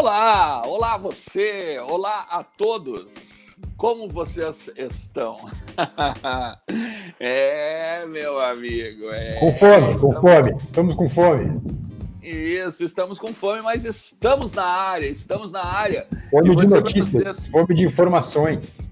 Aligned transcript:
Olá, 0.00 0.62
olá 0.66 0.96
você, 0.96 1.78
olá 1.78 2.26
a 2.30 2.42
todos. 2.42 3.52
Como 3.76 4.08
vocês 4.08 4.72
estão? 4.74 5.36
é, 7.20 8.06
meu 8.06 8.40
amigo. 8.40 9.10
É, 9.10 9.38
com 9.40 9.54
fome, 9.54 9.90
estamos... 9.90 10.00
com 10.00 10.20
fome. 10.22 10.62
Estamos 10.64 10.96
com 10.96 11.08
fome. 11.10 11.60
Isso, 12.22 12.82
estamos 12.82 13.18
com 13.18 13.34
fome, 13.34 13.60
mas 13.60 13.84
estamos 13.84 14.52
na 14.52 14.64
área, 14.64 15.06
estamos 15.06 15.52
na 15.52 15.62
área. 15.62 16.06
Fome 16.30 16.56
de 16.56 16.66
notícias, 16.66 17.48
fome 17.48 17.74
de 17.74 17.84
informações. 17.84 18.88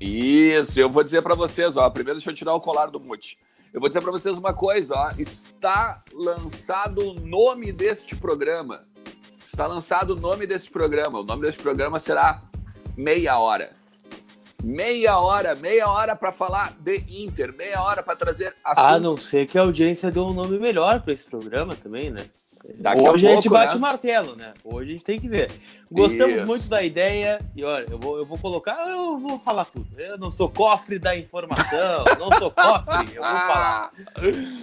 Isso, 0.00 0.78
eu 0.78 0.88
vou 0.88 1.02
dizer 1.02 1.22
para 1.22 1.34
vocês, 1.34 1.76
ó. 1.76 1.90
Primeiro 1.90 2.20
deixa 2.20 2.30
eu 2.30 2.34
tirar 2.34 2.54
o 2.54 2.60
colar 2.60 2.86
do 2.86 3.00
mute. 3.00 3.36
Eu 3.74 3.80
vou 3.80 3.88
dizer 3.88 4.00
para 4.00 4.12
vocês 4.12 4.38
uma 4.38 4.54
coisa, 4.54 4.94
ó. 4.94 5.10
Está 5.18 6.04
lançado 6.12 7.00
o 7.00 7.14
nome 7.14 7.72
deste 7.72 8.14
programa. 8.14 8.91
Está 9.52 9.66
lançado 9.66 10.12
o 10.12 10.16
nome 10.16 10.46
deste 10.46 10.70
programa. 10.70 11.20
O 11.20 11.24
nome 11.24 11.42
deste 11.42 11.60
programa 11.60 11.98
será 11.98 12.40
Meia 12.96 13.38
Hora. 13.38 13.72
Meia 14.64 15.18
hora, 15.18 15.54
meia 15.56 15.90
hora 15.90 16.16
para 16.16 16.30
falar 16.30 16.72
de 16.80 17.04
Inter, 17.08 17.52
meia 17.52 17.82
hora 17.82 18.00
para 18.00 18.14
trazer 18.14 18.54
assuntos. 18.64 18.92
A 18.92 18.98
não 18.98 19.18
ser 19.18 19.46
que 19.46 19.58
a 19.58 19.62
audiência 19.62 20.08
dê 20.10 20.20
um 20.20 20.32
nome 20.32 20.56
melhor 20.56 21.00
para 21.00 21.12
esse 21.12 21.24
programa 21.24 21.74
também, 21.74 22.10
né? 22.12 22.24
Daqui 22.76 23.00
Hoje 23.00 23.08
a, 23.08 23.10
pouco, 23.10 23.26
a 23.26 23.34
gente 23.34 23.48
bate 23.48 23.74
né? 23.74 23.78
o 23.78 23.80
martelo, 23.80 24.36
né? 24.36 24.52
Hoje 24.64 24.90
a 24.90 24.92
gente 24.92 25.04
tem 25.04 25.20
que 25.20 25.28
ver. 25.28 25.50
Gostamos 25.90 26.36
Isso. 26.36 26.46
muito 26.46 26.68
da 26.68 26.80
ideia 26.82 27.40
e 27.56 27.64
olha, 27.64 27.86
eu 27.90 27.98
vou, 27.98 28.16
eu 28.16 28.24
vou 28.24 28.38
colocar, 28.38 28.88
eu 28.88 29.18
vou 29.18 29.38
falar 29.38 29.64
tudo. 29.64 29.88
Eu 30.00 30.16
não 30.16 30.30
sou 30.30 30.48
cofre 30.48 30.98
da 30.98 31.14
informação, 31.14 32.04
não 32.18 32.38
sou 32.38 32.50
cofre, 32.50 33.16
eu 33.16 33.22
vou 33.22 33.32
falar. 33.32 33.92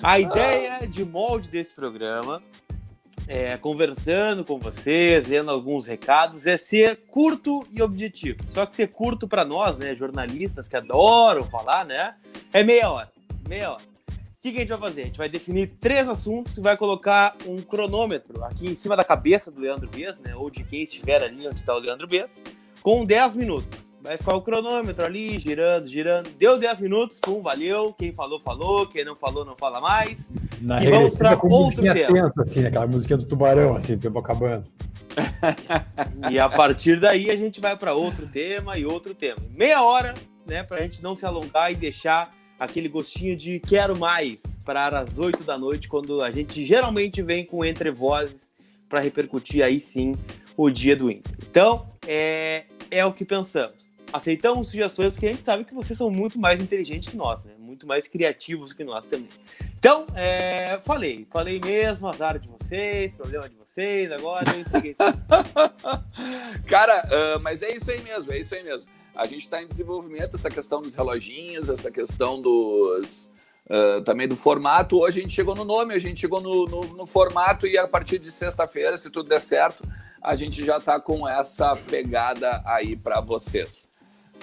A 0.02 0.18
ideia 0.18 0.88
de 0.88 1.04
molde 1.04 1.50
desse 1.50 1.76
programa 1.76 2.42
é, 3.30 3.56
conversando 3.58 4.44
com 4.44 4.58
vocês, 4.58 5.28
lendo 5.28 5.52
alguns 5.52 5.86
recados, 5.86 6.48
é 6.48 6.58
ser 6.58 6.96
curto 7.12 7.66
e 7.72 7.80
objetivo. 7.80 8.40
Só 8.50 8.66
que 8.66 8.76
ser 8.76 8.88
curto 8.88 9.28
para 9.28 9.46
nós, 9.46 9.78
né, 9.78 9.94
jornalistas 9.94 10.68
que 10.68 10.76
adoram 10.76 11.44
falar, 11.44 11.86
né, 11.86 12.16
é 12.52 12.64
meia 12.64 12.90
hora. 12.90 13.12
Meia 13.48 13.74
hora. 13.74 13.84
O 14.10 14.42
que, 14.42 14.52
que, 14.52 14.58
a 14.58 14.62
gente 14.62 14.70
vai 14.70 14.80
fazer? 14.80 15.02
A 15.02 15.06
gente 15.06 15.18
vai 15.20 15.30
definir 15.30 15.68
três 15.80 16.10
assuntos 16.10 16.58
e 16.58 16.62
vai 16.62 16.76
colocar 16.76 17.36
um 17.46 17.58
cronômetro 17.58 18.44
aqui 18.44 18.68
em 18.68 18.76
cima 18.76 18.96
da 18.96 19.04
cabeça 19.04 19.52
do 19.52 19.62
Leandro 19.62 19.88
Bess, 19.88 20.20
né, 20.20 20.36
ou 20.36 20.50
de 20.50 20.64
quem 20.64 20.82
estiver 20.84 21.22
ali 21.22 21.48
onde 21.48 21.60
está 21.60 21.76
o 21.76 21.80
Leandro 21.80 22.08
Bess, 22.08 22.42
com 22.82 23.06
10 23.06 23.36
minutos. 23.36 23.89
Vai 24.02 24.18
ficar 24.18 24.36
o 24.36 24.42
cronômetro 24.42 25.04
ali, 25.04 25.38
girando, 25.40 25.88
girando. 25.88 26.30
Deu 26.38 26.58
10 26.58 26.80
minutos, 26.80 27.20
pum, 27.20 27.42
valeu. 27.42 27.94
Quem 27.94 28.14
falou, 28.14 28.40
falou. 28.40 28.88
Quem 28.88 29.04
não 29.04 29.16
falou, 29.16 29.44
não 29.44 29.58
fala 29.58 29.82
mais. 29.82 30.32
Na 30.62 30.82
e 30.82 30.90
vamos 30.90 31.16
para 31.16 31.38
outro 31.44 31.82
tema. 31.82 32.14
Tensa, 32.14 32.42
assim, 32.42 32.66
aquela 32.66 32.88
música 32.88 33.18
do 33.18 33.26
tubarão, 33.26 33.76
assim, 33.76 33.98
tempo 33.98 34.18
acabando. 34.18 34.64
e 36.32 36.40
a 36.40 36.48
partir 36.48 36.98
daí 36.98 37.30
a 37.30 37.36
gente 37.36 37.60
vai 37.60 37.76
para 37.76 37.94
outro 37.94 38.26
tema 38.26 38.78
e 38.78 38.86
outro 38.86 39.14
tema. 39.14 39.42
Meia 39.52 39.84
hora, 39.84 40.14
né, 40.48 40.64
para 40.64 40.78
a 40.78 40.82
gente 40.82 41.04
não 41.04 41.14
se 41.14 41.26
alongar 41.26 41.72
e 41.72 41.76
deixar 41.76 42.34
aquele 42.58 42.88
gostinho 42.88 43.36
de 43.36 43.60
quero 43.60 43.98
mais 43.98 44.42
para 44.64 44.88
as 45.00 45.18
8 45.18 45.44
da 45.44 45.58
noite, 45.58 45.90
quando 45.90 46.22
a 46.22 46.32
gente 46.32 46.66
geralmente 46.66 47.22
vem 47.22 47.46
com 47.46 47.66
entre 47.66 47.92
vozes 47.92 48.50
para 48.88 49.02
repercutir 49.02 49.64
aí 49.64 49.80
sim 49.80 50.16
o 50.56 50.70
dia 50.70 50.96
do 50.96 51.12
Inter. 51.12 51.36
Então, 51.50 51.88
é, 52.08 52.64
é 52.90 53.06
o 53.06 53.12
que 53.12 53.26
pensamos 53.26 53.89
aceitamos 54.12 54.68
sugestões 54.68 55.12
porque 55.12 55.28
a 55.28 55.30
gente 55.30 55.46
sabe 55.46 55.64
que 55.64 55.74
vocês 55.74 55.98
são 55.98 56.10
muito 56.10 56.40
mais 56.40 56.60
inteligentes 56.62 57.10
que 57.10 57.18
nós, 57.18 57.44
né? 57.44 57.54
Muito 57.58 57.88
mais 57.88 58.08
criativos 58.08 58.74
que 58.74 58.84
nós 58.84 59.08
também. 59.08 59.30
Então, 59.78 60.06
é, 60.16 60.80
falei, 60.82 61.28
falei 61.30 61.60
mesmo, 61.64 62.08
azar 62.08 62.38
de 62.40 62.48
vocês, 62.48 63.14
problema 63.14 63.48
de 63.48 63.56
vocês, 63.56 64.12
agora 64.12 64.46
eu 64.52 64.60
entreguei 64.62 64.96
Cara, 66.68 67.06
uh, 67.06 67.40
mas 67.42 67.62
é 67.62 67.76
isso 67.76 67.92
aí 67.92 68.02
mesmo, 68.02 68.32
é 68.32 68.40
isso 68.40 68.54
aí 68.56 68.64
mesmo. 68.64 68.92
A 69.16 69.26
gente 69.26 69.42
está 69.42 69.62
em 69.62 69.68
desenvolvimento 69.68 70.36
essa 70.36 70.50
questão 70.50 70.82
dos 70.82 70.96
reloginhos, 70.96 71.70
essa 71.70 71.92
questão 71.92 72.40
dos. 72.40 73.32
Uh, 73.70 74.02
também 74.02 74.28
do 74.28 74.36
formato. 74.36 74.98
Hoje 74.98 75.20
a 75.20 75.22
gente 75.22 75.36
chegou 75.36 75.54
no 75.54 75.64
nome, 75.64 75.94
a 75.94 76.00
gente 76.00 76.20
chegou 76.20 76.42
no, 76.42 76.66
no, 76.66 76.82
no 76.96 77.06
formato 77.06 77.68
e 77.68 77.78
a 77.78 77.88
partir 77.88 78.18
de 78.18 78.32
sexta-feira, 78.32 78.98
se 78.98 79.12
tudo 79.12 79.30
der 79.30 79.42
certo, 79.42 79.84
a 80.22 80.34
gente 80.36 80.66
já 80.66 80.78
está 80.78 81.00
com 81.00 81.28
essa 81.28 81.76
pegada 81.76 82.64
aí 82.66 82.96
para 82.96 83.22
vocês. 83.22 83.89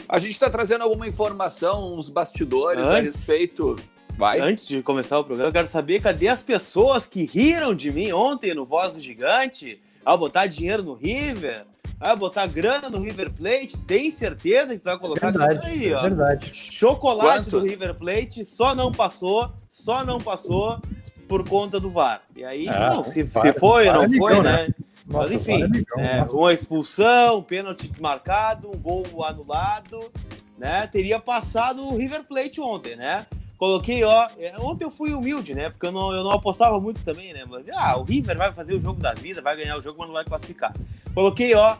A 0.09 0.19
gente 0.19 0.33
está 0.33 0.49
trazendo 0.49 0.83
alguma 0.83 1.07
informação, 1.07 1.95
uns 1.95 2.09
bastidores 2.09 2.83
Antes... 2.83 2.93
a 2.93 3.01
respeito. 3.01 3.77
Vai. 4.17 4.41
Antes 4.41 4.67
de 4.67 4.83
começar 4.83 5.19
o 5.19 5.25
programa, 5.25 5.51
eu 5.51 5.53
quero 5.53 5.67
saber 5.67 6.01
cadê 6.01 6.29
as 6.29 6.43
pessoas 6.43 7.07
que 7.07 7.25
riram 7.25 7.75
de 7.75 7.93
mim 7.93 8.12
ontem 8.12 8.55
no 8.55 8.65
Voz 8.65 8.95
do 8.95 9.01
Gigante 9.01 9.79
ao 10.05 10.17
botar 10.17 10.47
dinheiro 10.47 10.83
no 10.83 10.95
River, 10.95 11.65
ao 12.01 12.17
botar 12.17 12.47
grana 12.47 12.89
no 12.89 13.01
River 13.01 13.31
Plate. 13.31 13.77
Tem 13.87 14.11
certeza 14.11 14.69
que 14.69 14.79
tu 14.79 14.85
vai 14.85 14.99
colocar 14.99 15.33
verdade, 15.33 15.69
aí, 15.69 15.93
ó. 15.93 16.03
Verdade. 16.03 16.51
Chocolate 16.55 17.51
Quanto? 17.51 17.61
do 17.61 17.67
River 17.67 17.95
Plate 17.95 18.45
só 18.45 18.75
não 18.75 18.93
passou, 18.93 19.51
só 19.69 20.05
não 20.05 20.19
passou 20.21 20.81
por 21.29 21.47
conta 21.47 21.81
do 21.81 21.91
VAR. 21.91 22.23
E 22.35 22.45
aí, 22.45 22.69
ah, 22.69 22.91
não, 22.95 23.05
se, 23.05 23.27
se 23.27 23.53
foi 23.55 23.89
ou 23.89 23.95
não 23.95 24.11
foi, 24.11 24.41
né? 24.41 24.69
né? 24.69 24.75
Nossa, 25.06 25.31
Mas 25.31 25.33
enfim, 25.33 25.62
é, 25.99 26.22
uma 26.33 26.53
expulsão, 26.53 27.39
um 27.39 27.43
pênalti 27.43 27.87
desmarcado, 27.87 28.69
um 28.69 28.78
gol 28.78 29.25
anulado, 29.25 30.11
né? 30.59 30.87
Teria 30.89 31.21
passado 31.21 31.87
o 31.87 31.97
River 31.97 32.25
Plate 32.25 32.61
ontem, 32.61 32.97
né? 32.97 33.25
Coloquei, 33.56 34.03
ó. 34.03 34.28
É, 34.37 34.55
ontem 34.59 34.84
eu 34.84 34.91
fui 34.91 35.12
humilde, 35.12 35.55
né? 35.55 35.71
Porque 35.71 35.87
eu 35.87 35.93
não, 35.93 36.12
eu 36.12 36.25
não 36.25 36.33
apostava 36.33 36.78
muito 36.81 37.03
também, 37.05 37.33
né? 37.33 37.44
Mas, 37.49 37.67
ah, 37.72 37.97
o 37.97 38.03
River 38.03 38.37
vai 38.37 38.53
fazer 38.53 38.75
o 38.75 38.81
jogo 38.81 39.00
da 39.00 39.15
vida, 39.15 39.41
vai 39.41 39.56
ganhar 39.56 39.78
o 39.78 39.83
jogo, 39.83 39.99
mas 39.99 40.09
não 40.09 40.15
vai 40.15 40.25
classificar. 40.25 40.75
Coloquei, 41.15 41.55
ó, 41.55 41.77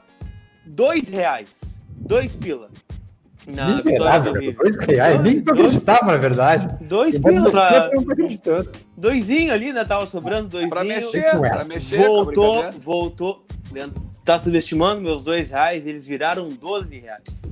dois 0.65 1.09
reais. 1.09 1.61
Dois 1.99 2.37
pila. 2.37 2.71
Na 3.47 3.77
Miserável, 3.77 4.33
dois 4.33 4.77
reais, 4.77 5.23
nem 5.23 5.41
tu 5.41 5.53
acreditava, 5.53 6.07
na 6.07 6.17
verdade. 6.17 6.69
Dois 6.81 7.17
pila 7.19 7.51
pra... 7.51 7.91
Doisinho 8.97 9.53
ali, 9.53 9.73
né? 9.73 9.85
Tava 9.85 10.05
sobrando 10.07 10.49
doisinho. 10.49 10.71
Pra 10.71 10.83
mexer, 10.83 11.31
pra 11.39 11.65
mexer. 11.65 11.99
Voltou, 11.99 12.73
voltou. 12.73 13.47
Leandro, 13.73 14.03
tá 14.25 14.39
subestimando 14.39 15.01
meus 15.01 15.23
dois 15.23 15.51
reais, 15.51 15.87
eles 15.87 16.07
viraram 16.07 16.49
12 16.51 16.99
reais. 16.99 17.43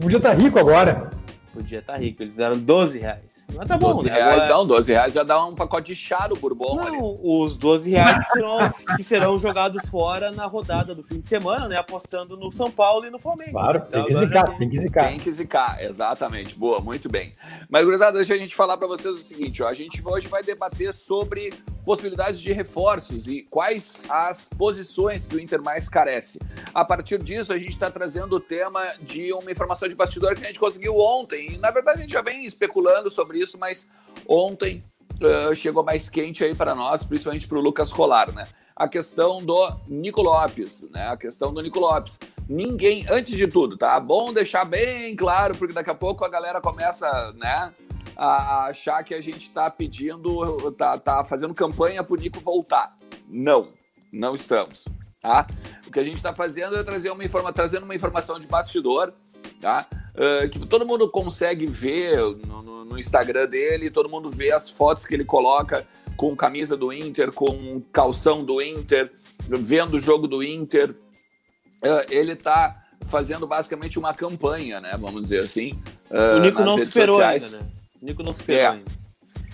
Podia 0.00 0.18
estar 0.18 0.30
tá 0.30 0.34
rico 0.36 0.58
agora. 0.58 1.10
Podia 1.52 1.80
estar 1.80 1.94
tá 1.94 1.98
rico, 1.98 2.22
eles 2.22 2.38
eram 2.38 2.58
12 2.58 2.98
reais. 2.98 3.31
Mas 3.54 3.68
tá 3.68 3.76
bom, 3.76 3.94
12 3.94 4.08
né? 4.08 4.14
reais 4.14 4.42
Agora... 4.44 4.58
não, 4.58 4.66
12 4.66 4.92
reais 4.92 5.14
já 5.14 5.22
dá 5.22 5.44
um 5.44 5.54
pacote 5.54 5.94
de 5.94 5.96
chá 5.96 6.26
do 6.26 6.36
Bourbon 6.36 6.76
não, 6.76 6.86
ali. 6.86 6.98
Os 7.00 7.56
12 7.56 7.90
reais 7.90 8.18
que 8.18 8.32
serão, 8.32 8.58
que 8.96 9.02
serão 9.02 9.38
jogados 9.38 9.88
fora 9.88 10.30
na 10.30 10.46
rodada 10.46 10.94
do 10.94 11.02
fim 11.02 11.20
de 11.20 11.28
semana, 11.28 11.68
né? 11.68 11.76
Apostando 11.76 12.36
no 12.36 12.50
São 12.52 12.70
Paulo 12.70 13.06
e 13.06 13.10
no 13.10 13.18
Flamengo. 13.18 13.52
Claro, 13.52 13.82
então, 13.88 14.04
tem 14.04 14.06
que 14.06 14.14
zicar, 14.14 14.56
tem 14.56 14.68
que 14.68 14.80
zicar. 14.80 15.08
Tem 15.08 15.18
que 15.18 15.32
zicar, 15.32 15.82
exatamente. 15.82 16.54
Boa, 16.54 16.80
muito 16.80 17.08
bem. 17.08 17.32
Mas, 17.68 17.84
gurizada, 17.84 18.16
deixa 18.16 18.34
a 18.34 18.38
gente 18.38 18.54
falar 18.54 18.76
para 18.76 18.86
vocês 18.86 19.14
o 19.14 19.20
seguinte, 19.20 19.62
ó. 19.62 19.68
A 19.68 19.74
gente 19.74 20.02
hoje 20.04 20.28
vai 20.28 20.42
debater 20.42 20.92
sobre 20.94 21.52
possibilidades 21.84 22.40
de 22.40 22.52
reforços 22.52 23.26
e 23.28 23.42
quais 23.42 24.00
as 24.08 24.48
posições 24.48 25.26
que 25.26 25.36
o 25.36 25.40
Inter 25.40 25.60
mais 25.62 25.88
carece. 25.88 26.38
A 26.72 26.84
partir 26.84 27.20
disso, 27.22 27.52
a 27.52 27.58
gente 27.58 27.70
está 27.70 27.90
trazendo 27.90 28.36
o 28.36 28.40
tema 28.40 28.80
de 29.00 29.32
uma 29.32 29.50
informação 29.50 29.88
de 29.88 29.94
bastidor 29.94 30.34
que 30.34 30.44
a 30.44 30.46
gente 30.46 30.60
conseguiu 30.60 30.96
ontem. 30.96 31.52
E, 31.52 31.58
na 31.58 31.70
verdade, 31.70 31.98
a 31.98 32.02
gente 32.02 32.12
já 32.12 32.22
vem 32.22 32.44
especulando 32.44 33.10
sobre 33.10 33.40
isso, 33.42 33.58
mas 33.58 33.88
ontem 34.26 34.82
uh, 35.20 35.54
chegou 35.54 35.82
mais 35.82 36.08
quente 36.08 36.44
aí 36.44 36.54
para 36.54 36.74
nós, 36.74 37.04
principalmente 37.04 37.46
para 37.46 37.58
o 37.58 37.60
Lucas 37.60 37.92
Colar, 37.92 38.32
né? 38.32 38.44
A 38.74 38.88
questão 38.88 39.44
do 39.44 39.70
Nico 39.86 40.22
Lopes, 40.22 40.88
né? 40.90 41.08
A 41.08 41.16
questão 41.16 41.52
do 41.52 41.60
Nico 41.60 41.78
Lopes. 41.78 42.18
Ninguém, 42.48 43.06
antes 43.10 43.36
de 43.36 43.46
tudo, 43.46 43.76
tá? 43.76 43.98
Bom 44.00 44.32
deixar 44.32 44.64
bem 44.64 45.14
claro, 45.14 45.54
porque 45.54 45.74
daqui 45.74 45.90
a 45.90 45.94
pouco 45.94 46.24
a 46.24 46.28
galera 46.28 46.60
começa, 46.60 47.32
né? 47.34 47.72
A 48.16 48.66
achar 48.66 49.02
que 49.04 49.14
a 49.14 49.20
gente 49.20 49.42
está 49.42 49.70
pedindo, 49.70 50.72
tá, 50.72 50.98
tá 50.98 51.24
fazendo 51.24 51.54
campanha 51.54 52.02
para 52.02 52.14
o 52.14 52.16
Nico 52.16 52.40
voltar. 52.40 52.96
Não, 53.28 53.68
não 54.12 54.34
estamos. 54.34 54.84
Tá? 55.20 55.46
O 55.86 55.90
que 55.92 56.00
a 56.00 56.02
gente 56.02 56.16
está 56.16 56.34
fazendo 56.34 56.76
é 56.76 56.82
trazer 56.82 57.10
uma 57.10 57.24
informa 57.24 57.52
trazendo 57.52 57.84
uma 57.84 57.94
informação 57.94 58.40
de 58.40 58.46
bastidor, 58.46 59.12
tá? 59.60 59.86
Uh, 60.14 60.48
que 60.48 60.58
todo 60.58 60.86
mundo 60.86 61.08
consegue 61.08 61.66
ver 61.66 62.18
no, 62.18 62.62
no, 62.62 62.84
no, 62.84 62.98
Instagram 62.98 63.46
dele, 63.46 63.90
todo 63.90 64.10
mundo 64.10 64.30
vê 64.30 64.52
as 64.52 64.68
fotos 64.68 65.06
que 65.06 65.14
ele 65.14 65.24
coloca 65.24 65.86
com 66.18 66.36
camisa 66.36 66.76
do 66.76 66.92
Inter, 66.92 67.32
com 67.32 67.80
calção 67.90 68.44
do 68.44 68.60
Inter, 68.60 69.10
vendo 69.48 69.94
o 69.94 69.98
jogo 69.98 70.28
do 70.28 70.42
Inter. 70.42 70.90
Uh, 70.90 72.04
ele 72.10 72.32
está 72.32 72.82
fazendo 73.06 73.46
basicamente 73.46 73.98
uma 73.98 74.12
campanha, 74.14 74.80
né? 74.80 74.96
Vamos 74.98 75.22
dizer 75.22 75.40
assim. 75.40 75.72
Uh, 76.10 76.36
o 76.36 76.40
Nico 76.40 76.62
não 76.62 76.78
superou 76.78 77.16
sociais. 77.16 77.44
ainda, 77.44 77.58
né? 77.58 77.70
O 78.00 78.04
Nico 78.04 78.22
não 78.22 78.34
superou 78.34 78.60
é, 78.60 78.66
ainda. 78.68 78.92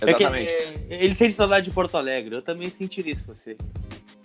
Exatamente. 0.01 0.51
É 0.51 0.73
que, 0.73 0.95
é, 0.95 1.05
ele 1.05 1.15
sente 1.15 1.35
saudade 1.35 1.67
de 1.67 1.73
Porto 1.73 1.97
Alegre. 1.97 2.35
Eu 2.35 2.43
também 2.43 2.71
sentiria 2.71 3.13
isso 3.13 3.27
você. 3.27 3.57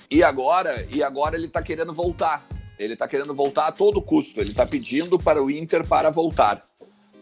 E 0.09 0.23
agora, 0.23 0.85
e 0.91 1.01
agora 1.01 1.35
ele 1.35 1.47
está 1.47 1.61
querendo 1.61 1.93
voltar. 1.93 2.45
Ele 2.77 2.93
está 2.93 3.07
querendo 3.07 3.33
voltar 3.33 3.67
a 3.67 3.71
todo 3.71 4.01
custo. 4.01 4.39
Ele 4.39 4.51
está 4.51 4.65
pedindo 4.65 5.19
para 5.19 5.41
o 5.41 5.49
Inter 5.49 5.87
para 5.87 6.09
voltar. 6.09 6.61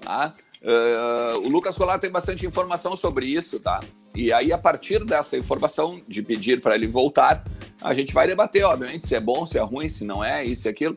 Tá? 0.02 0.34
Uh, 0.62 1.40
o 1.40 1.50
Lucas 1.50 1.78
Colar 1.78 2.00
tem 2.00 2.12
bastante 2.12 2.46
informação 2.46 2.96
sobre 2.96 3.26
isso, 3.26 3.60
tá? 3.60 3.80
E 4.14 4.32
aí, 4.32 4.52
a 4.52 4.58
partir 4.58 5.04
dessa 5.04 5.38
informação 5.38 6.02
de 6.08 6.22
pedir 6.22 6.62
para 6.62 6.76
ele 6.76 6.88
voltar, 6.88 7.44
A 7.82 7.96
gente 7.96 8.14
vai 8.14 8.28
debater, 8.28 8.64
obviamente, 8.64 9.08
se 9.08 9.16
é 9.16 9.20
bom, 9.20 9.44
se 9.44 9.58
é 9.58 9.62
ruim, 9.62 9.90
se 9.90 10.04
não 10.04 10.24
é, 10.24 10.46
isso 10.46 10.68
e 10.68 10.70
aquilo. 10.70 10.96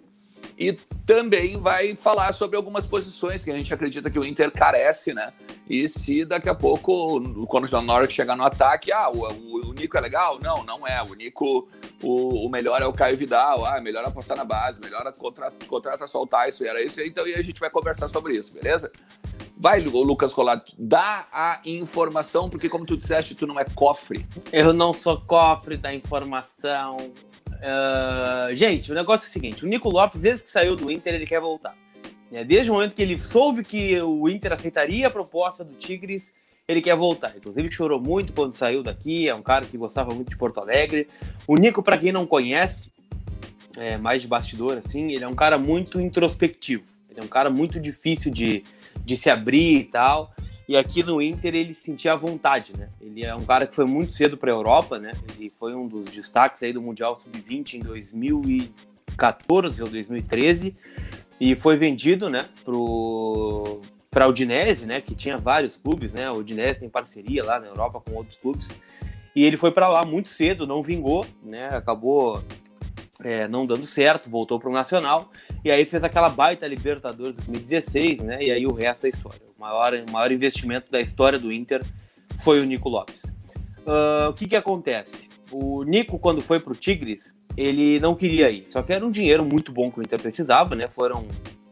E 0.57 0.73
também 1.05 1.61
vai 1.61 1.97
falar 1.97 2.33
sobre 2.33 2.57
algumas 2.57 2.87
posições 2.87 3.45
que 3.45 3.51
a 3.51 3.57
gente 3.57 3.75
acredita 3.75 4.09
que 4.09 4.19
o 4.19 4.25
Inter 4.25 4.51
carece, 4.51 5.13
né? 5.13 5.33
E 5.69 5.89
se 5.89 6.25
daqui 6.25 6.49
a 6.49 6.55
pouco, 6.55 7.21
quando 7.47 7.69
na 7.83 7.93
hora 7.93 8.09
chegar 8.09 8.37
no 8.37 8.45
ataque, 8.45 8.93
ah, 8.93 9.11
o, 9.11 9.27
o, 9.33 9.71
o 9.71 9.73
Nico 9.73 9.97
é 9.97 10.01
legal? 10.01 10.39
Não, 10.41 10.63
não 10.63 10.87
é. 10.87 11.03
O 11.03 11.15
Nico, 11.15 11.69
o, 12.03 12.47
o, 12.47 12.49
melhor 12.49 12.81
é 12.81 12.87
o 12.87 12.93
Caio 12.93 13.17
Vidal, 13.17 13.65
ah, 13.65 13.81
melhor 13.81 14.05
apostar 14.05 14.37
na 14.37 14.45
base, 14.45 14.81
melhor 14.81 15.11
contrata, 15.15 15.67
contrata 15.67 16.07
soltar 16.07 16.49
isso, 16.49 16.65
era 16.65 16.83
isso. 16.83 17.01
Então, 17.01 17.27
e 17.27 17.35
a 17.35 17.43
gente 17.43 17.59
vai 17.59 17.71
conversar 17.71 18.09
sobre 18.09 18.37
isso, 18.37 18.55
beleza? 18.55 18.93
Vai, 19.57 19.81
Lucas 19.81 20.33
Colato, 20.33 20.73
dá 20.79 21.27
a 21.33 21.61
informação, 21.65 22.51
porque 22.51 22.69
como 22.69 22.85
tu 22.85 22.97
disseste, 22.97 23.35
tu 23.35 23.47
não 23.47 23.59
é 23.59 23.65
cofre. 23.65 24.27
Eu 24.53 24.73
não 24.73 24.93
sou 24.93 25.21
cofre 25.21 25.77
da 25.77 25.95
informação. 25.95 26.97
Uh, 27.65 28.55
gente, 28.55 28.93
o 28.93 28.95
negócio 28.95 29.27
é 29.27 29.29
o 29.31 29.33
seguinte: 29.33 29.65
o 29.65 29.69
Nico 29.69 29.89
Lopes, 29.89 30.21
desde 30.21 30.45
que 30.45 30.51
saiu 30.51 30.77
do 30.77 30.91
Inter, 30.93 31.15
ele 31.15 31.27
quer 31.27 31.41
voltar. 31.41 31.75
É, 32.31 32.45
desde 32.45 32.71
o 32.71 32.75
momento 32.75 32.95
que 32.95 33.03
ele 33.03 33.19
soube 33.19 33.65
que 33.65 33.99
o 34.03 34.29
Inter 34.29 34.53
aceitaria 34.53 35.07
a 35.07 35.11
proposta 35.11 35.65
do 35.65 35.75
Tigres, 35.75 36.35
ele 36.67 36.83
quer 36.83 36.97
voltar. 36.97 37.33
Inclusive, 37.37 37.71
chorou 37.71 38.01
muito 38.01 38.33
quando 38.33 38.55
saiu 38.55 38.83
daqui. 38.83 39.29
É 39.29 39.35
um 39.35 39.43
cara 39.43 39.65
que 39.65 39.79
gostava 39.79 40.13
muito 40.13 40.31
de 40.31 40.37
Porto 40.37 40.61
Alegre. 40.61 41.09
O 41.47 41.57
Nico, 41.57 41.83
para 41.83 41.97
quem 41.97 42.13
não 42.13 42.27
conhece, 42.27 42.91
é, 43.79 43.97
mais 43.97 44.21
de 44.21 44.29
bastidor, 44.29 44.79
assim, 44.79 45.13
ele 45.13 45.25
é 45.25 45.29
um 45.29 45.35
cara 45.35 45.57
muito 45.57 46.01
introspectivo. 46.01 46.85
Ele 47.09 47.21
é 47.21 47.23
um 47.23 47.29
cara 47.29 47.49
muito 47.49 47.79
difícil 47.79 48.33
de, 48.33 48.65
de 49.05 49.17
se 49.17 49.31
abrir 49.31 49.79
e 49.79 49.85
tal. 49.85 50.34
E 50.69 50.77
aqui 50.77 51.03
no 51.03 51.21
Inter 51.21 51.55
ele 51.55 51.75
sentia 51.75 52.17
vontade, 52.17 52.73
né? 52.77 52.89
Ele 53.01 53.25
é 53.25 53.35
um 53.35 53.45
cara 53.45 53.67
que 53.67 53.75
foi 53.75 53.85
muito 53.85 54.13
cedo 54.13 54.37
para 54.37 54.51
a 54.51 54.55
Europa, 54.55 54.99
né? 54.99 55.13
Ele 55.39 55.53
foi 55.59 55.75
um 55.75 55.87
dos 55.87 56.11
destaques 56.11 56.63
aí 56.63 56.73
do 56.73 56.81
Mundial 56.81 57.17
Sub-20 57.17 57.75
em 57.75 57.81
2014 57.81 59.83
ou 59.83 59.89
2013 59.89 60.75
e 61.41 61.55
foi 61.55 61.77
vendido, 61.77 62.31
né, 62.31 62.47
pro 62.65 63.81
para 64.11 64.27
a 64.27 64.29
Udinese, 64.29 64.87
né, 64.87 65.01
que 65.01 65.13
tinha 65.13 65.37
vários 65.37 65.77
clubes, 65.77 66.13
né? 66.13 66.27
A 66.27 66.33
Udinese 66.33 66.79
tem 66.79 66.89
parceria 66.89 67.43
lá 67.43 67.59
na 67.59 67.67
Europa 67.67 68.01
com 68.01 68.15
outros 68.15 68.37
clubes. 68.37 68.71
E 69.35 69.45
ele 69.45 69.57
foi 69.57 69.73
para 69.73 69.89
lá 69.89 70.05
muito 70.05 70.29
cedo, 70.29 70.69
não 70.69 70.85
vingou, 70.85 71.27
né? 71.43 71.67
Acabou 71.71 72.41
é, 73.25 73.49
não 73.49 73.67
dando 73.67 73.85
certo, 73.85 74.31
voltou 74.31 74.61
para 74.61 74.71
o 74.71 74.73
Nacional 74.73 75.29
e 75.65 75.71
aí 75.71 75.87
fez 75.87 76.05
aquela 76.05 76.29
baita 76.29 76.67
Libertadores 76.67 77.37
2016, 77.37 78.21
né? 78.21 78.43
E 78.43 78.51
aí 78.53 78.67
o 78.67 78.73
resto 78.75 79.07
é 79.07 79.09
história. 79.09 79.41
O 79.57 79.61
maior, 79.61 79.95
o 79.95 80.13
maior 80.13 80.31
investimento 80.31 80.93
da 80.93 81.01
história 81.01 81.39
do 81.39 81.51
Inter 81.51 81.83
foi 82.41 82.61
o 82.61 82.65
Nico 82.65 82.89
Lopes. 82.91 83.35
Uh, 83.87 84.29
o 84.29 84.35
que 84.35 84.47
que 84.47 84.57
acontece? 84.57 85.29
O 85.51 85.83
Nico, 85.83 86.19
quando 86.19 86.43
foi 86.43 86.61
para 86.61 86.73
o 86.73 86.77
Tigres, 86.77 87.39
ele 87.57 87.99
não 87.99 88.15
queria 88.15 88.51
ir. 88.51 88.69
Só 88.69 88.83
que 88.83 88.93
era 88.93 89.05
um 89.05 89.11
dinheiro 89.11 89.43
muito 89.43 89.73
bom 89.73 89.91
que 89.91 90.01
o 90.01 90.03
Inter 90.03 90.21
precisava, 90.21 90.75
né? 90.75 90.87
Foram 90.87 91.27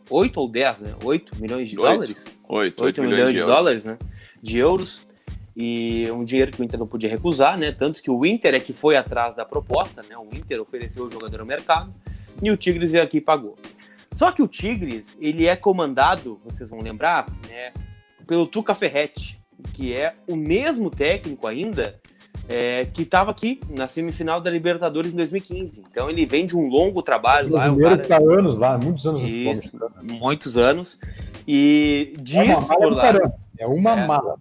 8 0.08 0.40
ou 0.40 0.48
10, 0.48 0.80
né? 0.80 0.94
8 1.04 1.36
milhões 1.38 1.68
de 1.68 1.78
8, 1.78 1.92
dólares? 1.92 2.38
8, 2.48 2.82
8, 2.82 2.84
8 2.84 3.02
milhões, 3.02 3.14
milhões 3.14 3.34
de, 3.34 3.40
de 3.40 3.46
dólares, 3.46 3.84
né? 3.84 3.98
De 4.42 4.58
euros. 4.58 5.06
E 5.54 6.10
um 6.10 6.24
dinheiro 6.24 6.50
que 6.50 6.62
o 6.62 6.64
Inter 6.64 6.80
não 6.80 6.86
podia 6.86 7.10
recusar, 7.10 7.58
né? 7.58 7.72
Tanto 7.72 8.02
que 8.02 8.10
o 8.10 8.24
Inter 8.24 8.54
é 8.54 8.60
que 8.60 8.72
foi 8.72 8.96
atrás 8.96 9.34
da 9.34 9.44
proposta, 9.44 10.02
né? 10.08 10.16
O 10.16 10.34
Inter 10.34 10.62
ofereceu 10.62 11.04
o 11.04 11.10
jogador 11.10 11.40
ao 11.40 11.46
mercado 11.46 11.92
e 12.42 12.50
o 12.50 12.56
Tigres 12.56 12.90
veio 12.90 13.04
aqui 13.04 13.18
e 13.18 13.20
pagou. 13.20 13.58
Só 14.14 14.30
que 14.30 14.42
o 14.42 14.48
Tigres, 14.48 15.16
ele 15.20 15.46
é 15.46 15.56
comandado, 15.56 16.40
vocês 16.44 16.70
vão 16.70 16.80
lembrar, 16.80 17.26
né, 17.48 17.72
pelo 18.26 18.46
Tuca 18.46 18.74
Ferretti, 18.74 19.40
que 19.74 19.94
é 19.94 20.14
o 20.28 20.36
mesmo 20.36 20.90
técnico 20.90 21.46
ainda 21.46 22.00
é, 22.48 22.86
que 22.86 23.02
estava 23.02 23.30
aqui 23.30 23.60
na 23.68 23.88
semifinal 23.88 24.40
da 24.40 24.50
Libertadores 24.50 25.12
em 25.12 25.16
2015. 25.16 25.82
Então 25.90 26.10
ele 26.10 26.26
vem 26.26 26.46
de 26.46 26.56
um 26.56 26.68
longo 26.68 27.02
trabalho 27.02 27.52
lá. 27.52 27.70
O 27.72 27.78
cara... 27.78 27.98
tá 27.98 28.16
anos 28.18 28.58
lá, 28.58 28.78
muitos 28.78 29.06
anos. 29.06 29.22
Isso, 29.22 29.72
muitos 30.02 30.56
anos. 30.56 30.98
E 31.46 32.14
diz 32.20 32.36
é 32.36 32.54
por 32.54 32.92
lá. 32.92 33.32
É 33.58 33.66
uma 33.66 34.00
é, 34.00 34.06
mala. 34.06 34.36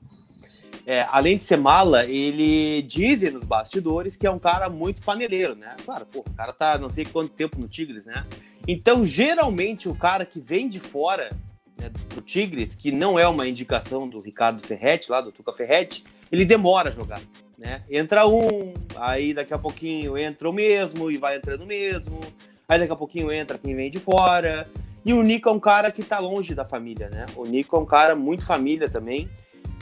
É, 0.86 1.06
além 1.12 1.38
de 1.38 1.44
ser 1.44 1.58
mala, 1.58 2.06
ele 2.06 2.82
diz 2.82 3.22
nos 3.32 3.46
bastidores 3.46 4.18
que 4.18 4.26
é 4.26 4.32
um 4.32 4.40
cara 4.40 4.68
muito 4.68 5.02
paneleiro, 5.04 5.56
né? 5.56 5.76
Claro, 5.86 6.06
pô, 6.12 6.20
o 6.20 6.36
cara 6.36 6.52
tá 6.52 6.78
não 6.78 6.92
sei 6.92 7.06
quanto 7.06 7.32
tempo 7.32 7.60
no 7.60 7.68
Tigres, 7.68 8.08
né? 8.08 8.26
Então, 8.68 9.04
geralmente, 9.04 9.90
o 9.90 9.96
cara 9.96 10.26
que 10.26 10.40
vem 10.40 10.70
de 10.70 10.80
fora 10.80 11.32
né, 11.78 11.90
do 12.14 12.22
Tigres, 12.22 12.76
que 12.76 12.92
não 12.92 13.18
é 13.18 13.28
uma 13.28 13.48
indicação 13.48 14.08
do 14.08 14.20
Ricardo 14.20 14.66
Ferretti, 14.66 15.12
lá 15.12 15.22
do 15.22 15.32
Tuca 15.32 15.54
Ferretti, 15.54 16.04
ele 16.32 16.46
demora 16.46 16.90
a 16.90 16.92
jogar. 16.92 17.22
Né? 17.58 17.84
Entra 17.90 18.28
um, 18.28 18.74
aí 18.96 19.34
daqui 19.34 19.54
a 19.54 19.58
pouquinho 19.58 20.18
entra 20.18 20.50
o 20.50 20.54
mesmo 20.54 21.12
e 21.12 21.18
vai 21.18 21.38
entrando 21.38 21.64
o 21.64 21.68
mesmo. 21.68 22.20
Aí 22.68 22.80
daqui 22.80 22.92
a 22.92 22.96
pouquinho 22.96 23.32
entra 23.32 23.58
quem 23.58 23.76
vem 23.76 23.90
de 23.90 24.00
fora. 24.00 24.70
E 25.04 25.14
o 25.14 25.22
Nico 25.22 25.50
é 25.50 25.52
um 25.52 25.60
cara 25.60 25.92
que 25.92 26.04
tá 26.04 26.20
longe 26.20 26.54
da 26.54 26.64
família, 26.64 27.10
né? 27.10 27.26
O 27.36 27.46
Nico 27.46 27.76
é 27.76 27.80
um 27.80 27.86
cara 27.86 28.16
muito 28.16 28.46
família 28.46 28.90
também 28.90 29.30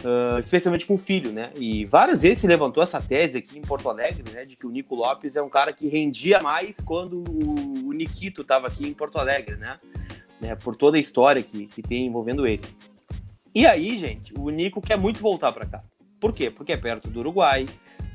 uh, 0.04 0.40
especialmente 0.40 0.86
com 0.86 0.96
o 0.96 0.98
filho, 0.98 1.31
né? 1.31 1.51
E 1.56 1.86
várias 1.86 2.22
vezes 2.22 2.40
se 2.40 2.48
levantou 2.48 2.81
essa 2.81 3.01
tese 3.01 3.38
aqui 3.38 3.57
em 3.57 3.62
Porto 3.62 3.90
Alegre, 3.90 4.24
né, 4.31 4.44
de 4.44 4.56
que 4.56 4.66
o 4.66 4.69
Nico 4.69 4.96
Lopes 4.96 5.36
é 5.36 5.42
um 5.42 5.50
cara 5.50 5.74
que 5.74 5.88
rendia 5.88 6.40
mais 6.42 6.80
quando 6.80 7.24
o, 7.30 7.88
o 7.88 7.94
Nikito 7.94 8.42
estava 8.42 8.68
aqui 8.68 8.88
em 8.88 8.94
Porto 8.94 9.18
Alegre, 9.18 9.56
né? 9.56 9.78
né? 10.40 10.56
Por 10.56 10.75
toda 10.75 10.98
a 10.98 11.00
história 11.00 11.42
que, 11.42 11.68
que 11.68 11.81
tem 11.81 12.06
envolvendo 12.06 12.48
ele. 12.48 12.63
E 13.54 13.66
aí, 13.66 13.98
gente, 13.98 14.34
o 14.38 14.50
Nico 14.50 14.81
quer 14.81 14.98
muito 14.98 15.19
voltar 15.19 15.51
para 15.51 15.66
cá. 15.66 15.84
Por 16.19 16.34
quê? 16.34 16.51
Porque 16.51 16.74
é 16.74 16.78
perto 16.78 17.10
do 17.10 17.19
Uruguai, 17.19 17.66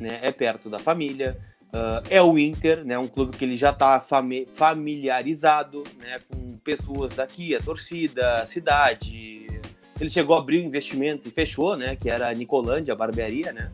né? 0.01 0.21
É 0.23 0.31
perto 0.31 0.71
da 0.71 0.79
família. 0.79 1.39
Uh, 1.75 2.07
é 2.09 2.23
o 2.23 2.39
Inter, 2.39 2.85
né, 2.85 2.97
um 2.97 3.09
clube 3.09 3.37
que 3.37 3.45
ele 3.45 3.57
já 3.57 3.71
está 3.71 3.99
fami 3.99 4.47
familiarizado 4.53 5.83
né, 5.99 6.21
com 6.29 6.57
pessoas 6.59 7.17
daqui, 7.17 7.53
a 7.53 7.61
torcida, 7.61 8.43
a 8.43 8.47
cidade, 8.47 9.49
ele 10.01 10.11
chegou 10.11 10.37
a 10.37 10.39
abrir 10.39 10.59
o 10.59 10.65
investimento 10.65 11.29
e 11.29 11.31
fechou, 11.31 11.77
né? 11.77 11.97
Que 11.97 12.11
era 12.11 12.29
a 12.29 12.35
Nicolândia, 12.35 12.93
a 12.93 12.97
barbearia, 12.97 13.53
né? 13.53 13.71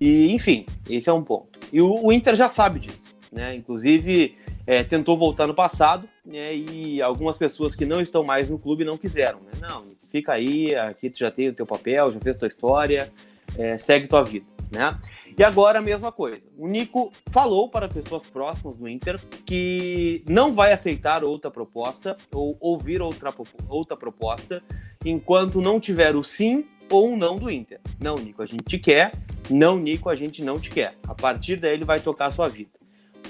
E, 0.00 0.32
enfim, 0.32 0.64
esse 0.88 1.10
é 1.10 1.12
um 1.12 1.22
ponto. 1.22 1.58
E 1.72 1.80
o, 1.80 2.06
o 2.06 2.12
Inter 2.12 2.34
já 2.34 2.48
sabe 2.48 2.80
disso, 2.80 3.14
né? 3.30 3.54
Inclusive, 3.54 4.36
é, 4.66 4.82
tentou 4.82 5.18
voltar 5.18 5.46
no 5.46 5.54
passado, 5.54 6.08
né? 6.24 6.54
E 6.54 7.02
algumas 7.02 7.36
pessoas 7.36 7.76
que 7.76 7.84
não 7.84 8.00
estão 8.00 8.24
mais 8.24 8.48
no 8.48 8.58
clube 8.58 8.84
não 8.84 8.96
quiseram, 8.96 9.40
né? 9.40 9.52
Não, 9.60 9.82
fica 10.10 10.32
aí, 10.32 10.74
aqui 10.74 11.10
tu 11.10 11.18
já 11.18 11.30
tem 11.30 11.48
o 11.48 11.52
teu 11.52 11.66
papel, 11.66 12.10
já 12.12 12.20
fez 12.20 12.36
tua 12.36 12.48
história, 12.48 13.12
é, 13.58 13.76
segue 13.76 14.08
tua 14.08 14.22
vida, 14.22 14.46
né? 14.70 14.98
E 15.40 15.42
agora 15.42 15.78
a 15.78 15.82
mesma 15.82 16.12
coisa. 16.12 16.42
O 16.54 16.68
Nico 16.68 17.14
falou 17.30 17.66
para 17.70 17.88
pessoas 17.88 18.26
próximas 18.26 18.76
do 18.76 18.86
Inter 18.86 19.18
que 19.46 20.22
não 20.28 20.52
vai 20.52 20.70
aceitar 20.70 21.24
outra 21.24 21.50
proposta 21.50 22.14
ou 22.30 22.58
ouvir 22.60 23.00
outra, 23.00 23.32
outra 23.66 23.96
proposta 23.96 24.62
enquanto 25.02 25.62
não 25.62 25.80
tiver 25.80 26.14
o 26.14 26.22
sim 26.22 26.68
ou 26.90 27.08
um 27.08 27.16
não 27.16 27.38
do 27.38 27.50
Inter. 27.50 27.80
Não, 27.98 28.18
Nico, 28.18 28.42
a 28.42 28.46
gente 28.46 28.64
te 28.64 28.78
quer. 28.78 29.12
Não, 29.48 29.78
Nico, 29.78 30.10
a 30.10 30.14
gente 30.14 30.44
não 30.44 30.60
te 30.60 30.68
quer. 30.68 30.94
A 31.08 31.14
partir 31.14 31.56
daí 31.56 31.72
ele 31.72 31.86
vai 31.86 32.00
tocar 32.00 32.26
a 32.26 32.30
sua 32.30 32.46
vida. 32.46 32.78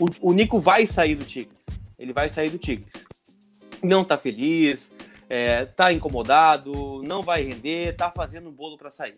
O, 0.01 0.31
o 0.31 0.33
Nico 0.33 0.59
vai 0.59 0.89
sair 0.89 1.15
do 1.15 1.25
Tigres. 1.25 1.67
Ele 1.97 2.13
vai 2.13 2.29
sair 2.29 2.51
do 2.51 2.59
Tigres. 2.59 3.07
Não 3.81 4.03
tá 4.03 4.19
feliz, 4.19 4.93
é, 5.29 5.65
tá 5.65 5.93
incomodado, 5.93 7.05
não 7.07 7.23
vai 7.23 7.45
render, 7.45 7.95
tá 7.95 8.11
fazendo 8.11 8.49
um 8.49 8.53
bolo 8.53 8.77
para 8.77 8.91
sair. 8.91 9.15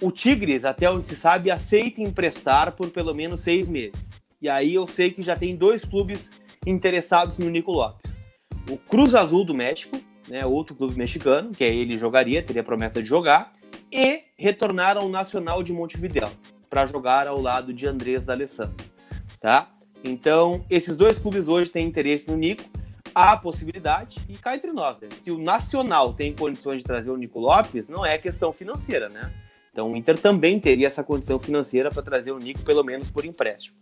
O 0.00 0.12
Tigres, 0.12 0.64
até 0.64 0.88
onde 0.88 1.08
se 1.08 1.16
sabe, 1.16 1.50
aceita 1.50 2.00
emprestar 2.00 2.72
por 2.72 2.88
pelo 2.90 3.12
menos 3.12 3.40
seis 3.40 3.68
meses. 3.68 4.12
E 4.40 4.48
aí 4.48 4.74
eu 4.74 4.86
sei 4.86 5.10
que 5.10 5.24
já 5.24 5.34
tem 5.34 5.56
dois 5.56 5.84
clubes 5.84 6.30
interessados 6.64 7.36
no 7.36 7.50
Nico 7.50 7.72
Lopes. 7.72 8.22
O 8.70 8.76
Cruz 8.76 9.14
Azul 9.14 9.44
do 9.44 9.54
México, 9.54 9.98
né, 10.28 10.46
outro 10.46 10.76
clube 10.76 10.96
mexicano, 10.96 11.50
que 11.50 11.64
aí 11.64 11.80
ele 11.80 11.98
jogaria, 11.98 12.42
teria 12.42 12.62
promessa 12.62 13.02
de 13.02 13.08
jogar, 13.08 13.52
e 13.92 14.22
retornar 14.38 14.96
ao 14.96 15.08
Nacional 15.08 15.62
de 15.64 15.72
Montevideo 15.72 16.28
para 16.70 16.86
jogar 16.86 17.26
ao 17.26 17.40
lado 17.40 17.72
de 17.72 17.86
Andrés 17.86 18.26
D'Alessandro, 18.26 18.86
tá? 19.40 19.68
Então, 20.04 20.64
esses 20.70 20.96
dois 20.96 21.18
clubes 21.18 21.48
hoje 21.48 21.70
têm 21.70 21.86
interesse 21.86 22.30
no 22.30 22.36
Nico, 22.36 22.62
há 23.14 23.36
possibilidade, 23.36 24.20
e 24.28 24.36
cá 24.36 24.54
entre 24.54 24.70
nós, 24.72 25.00
né? 25.00 25.08
se 25.10 25.30
o 25.30 25.38
Nacional 25.38 26.12
tem 26.12 26.34
condições 26.34 26.78
de 26.78 26.84
trazer 26.84 27.10
o 27.10 27.16
Nico 27.16 27.40
Lopes, 27.40 27.88
não 27.88 28.06
é 28.06 28.16
questão 28.18 28.52
financeira, 28.52 29.08
né? 29.08 29.32
Então 29.72 29.92
o 29.92 29.96
Inter 29.96 30.18
também 30.18 30.58
teria 30.58 30.86
essa 30.86 31.04
condição 31.04 31.38
financeira 31.38 31.90
para 31.90 32.02
trazer 32.02 32.32
o 32.32 32.38
Nico, 32.38 32.60
pelo 32.62 32.82
menos 32.82 33.10
por 33.10 33.24
empréstimo. 33.24 33.76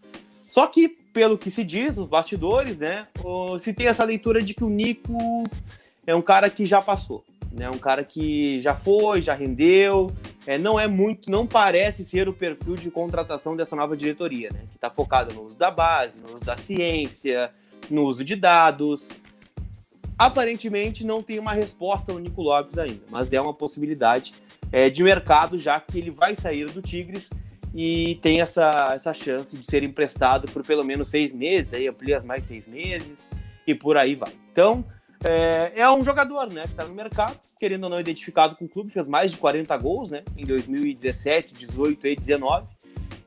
Só 0.44 0.66
que, 0.66 0.88
pelo 0.88 1.36
que 1.36 1.50
se 1.50 1.64
diz, 1.64 1.98
os 1.98 2.08
bastidores, 2.08 2.78
né, 2.78 3.08
se 3.58 3.72
tem 3.72 3.88
essa 3.88 4.04
leitura 4.04 4.40
de 4.40 4.54
que 4.54 4.62
o 4.62 4.68
Nico 4.68 5.44
é 6.06 6.14
um 6.14 6.22
cara 6.22 6.48
que 6.48 6.64
já 6.64 6.80
passou, 6.80 7.24
né, 7.50 7.68
um 7.68 7.78
cara 7.78 8.04
que 8.04 8.60
já 8.60 8.76
foi, 8.76 9.20
já 9.20 9.34
rendeu, 9.34 10.12
é, 10.46 10.56
não 10.56 10.78
é 10.78 10.86
muito, 10.86 11.28
não 11.28 11.44
parece 11.44 12.04
ser 12.04 12.28
o 12.28 12.32
perfil 12.32 12.76
de 12.76 12.92
contratação 12.92 13.56
dessa 13.56 13.74
nova 13.74 13.96
diretoria, 13.96 14.50
né, 14.52 14.60
que 14.70 14.76
está 14.76 14.88
focada 14.88 15.34
no 15.34 15.42
uso 15.42 15.58
da 15.58 15.70
base, 15.70 16.20
no 16.20 16.32
uso 16.32 16.44
da 16.44 16.56
ciência, 16.56 17.50
no 17.90 18.04
uso 18.04 18.22
de 18.22 18.36
dados. 18.36 19.10
Aparentemente 20.16 21.04
não 21.04 21.24
tem 21.24 21.40
uma 21.40 21.52
resposta 21.52 22.12
ao 22.12 22.20
Nico 22.20 22.40
Lopes 22.40 22.78
ainda, 22.78 23.02
mas 23.10 23.32
é 23.32 23.40
uma 23.40 23.52
possibilidade 23.52 24.32
é, 24.72 24.90
de 24.90 25.02
mercado, 25.02 25.58
já 25.58 25.78
que 25.80 25.98
ele 25.98 26.10
vai 26.10 26.34
sair 26.34 26.66
do 26.66 26.82
Tigres 26.82 27.30
e 27.74 28.18
tem 28.22 28.40
essa, 28.40 28.90
essa 28.92 29.12
chance 29.12 29.56
de 29.56 29.66
ser 29.66 29.82
emprestado 29.82 30.50
por 30.50 30.64
pelo 30.64 30.84
menos 30.84 31.08
seis 31.08 31.32
meses, 31.32 31.74
aí 31.74 31.86
amplia 31.86 32.20
mais 32.20 32.44
seis 32.44 32.66
meses 32.66 33.28
e 33.66 33.74
por 33.74 33.96
aí 33.96 34.14
vai. 34.14 34.32
Então, 34.50 34.84
é, 35.24 35.72
é 35.76 35.90
um 35.90 36.02
jogador, 36.02 36.52
né, 36.52 36.62
que 36.62 36.70
está 36.70 36.84
no 36.84 36.94
mercado, 36.94 37.38
querendo 37.58 37.84
ou 37.84 37.90
não 37.90 38.00
identificado 38.00 38.54
com 38.56 38.64
o 38.64 38.68
clube, 38.68 38.90
fez 38.90 39.08
mais 39.08 39.30
de 39.30 39.36
40 39.36 39.76
gols, 39.76 40.10
né, 40.10 40.22
em 40.36 40.46
2017, 40.46 41.52
18 41.54 42.06
e 42.06 42.16
19, 42.16 42.66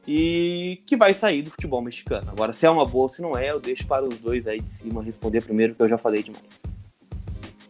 e 0.08 0.82
que 0.88 0.98
vai 0.98 1.14
sair 1.14 1.44
do 1.44 1.52
futebol 1.52 1.82
mexicano. 1.82 2.30
Agora, 2.32 2.52
se 2.52 2.66
é 2.66 2.70
uma 2.70 2.86
boa 2.86 3.04
ou 3.04 3.10
se 3.10 3.22
não 3.22 3.38
é, 3.38 3.52
eu 3.52 3.60
deixo 3.60 3.86
para 3.86 4.04
os 4.04 4.18
dois 4.18 4.48
aí 4.48 4.60
de 4.60 4.72
cima 4.72 5.04
responder 5.04 5.42
primeiro, 5.42 5.76
que 5.76 5.82
eu 5.82 5.88
já 5.88 5.98
falei 5.98 6.24
demais. 6.24 6.44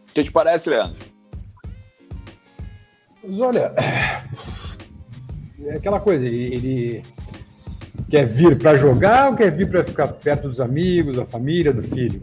O 0.08 0.12
que 0.14 0.22
te 0.22 0.32
parece, 0.32 0.70
Leandro? 0.70 1.19
Mas 3.22 3.38
olha, 3.38 3.72
é 5.64 5.76
aquela 5.76 6.00
coisa, 6.00 6.26
ele, 6.26 7.02
quer 8.08 8.26
vir 8.26 8.58
para 8.58 8.76
jogar 8.76 9.30
ou 9.30 9.36
quer 9.36 9.50
vir 9.50 9.68
para 9.68 9.84
ficar 9.84 10.08
perto 10.08 10.48
dos 10.48 10.60
amigos, 10.60 11.16
da 11.16 11.24
família, 11.24 11.72
do 11.72 11.82
filho? 11.82 12.22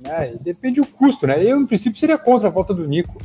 Né? 0.00 0.34
Depende 0.40 0.80
do 0.80 0.86
custo, 0.86 1.26
né? 1.26 1.42
Eu, 1.44 1.60
em 1.60 1.66
princípio, 1.66 1.98
seria 1.98 2.16
contra 2.16 2.48
a 2.48 2.50
volta 2.50 2.72
do 2.72 2.86
Nico. 2.86 3.20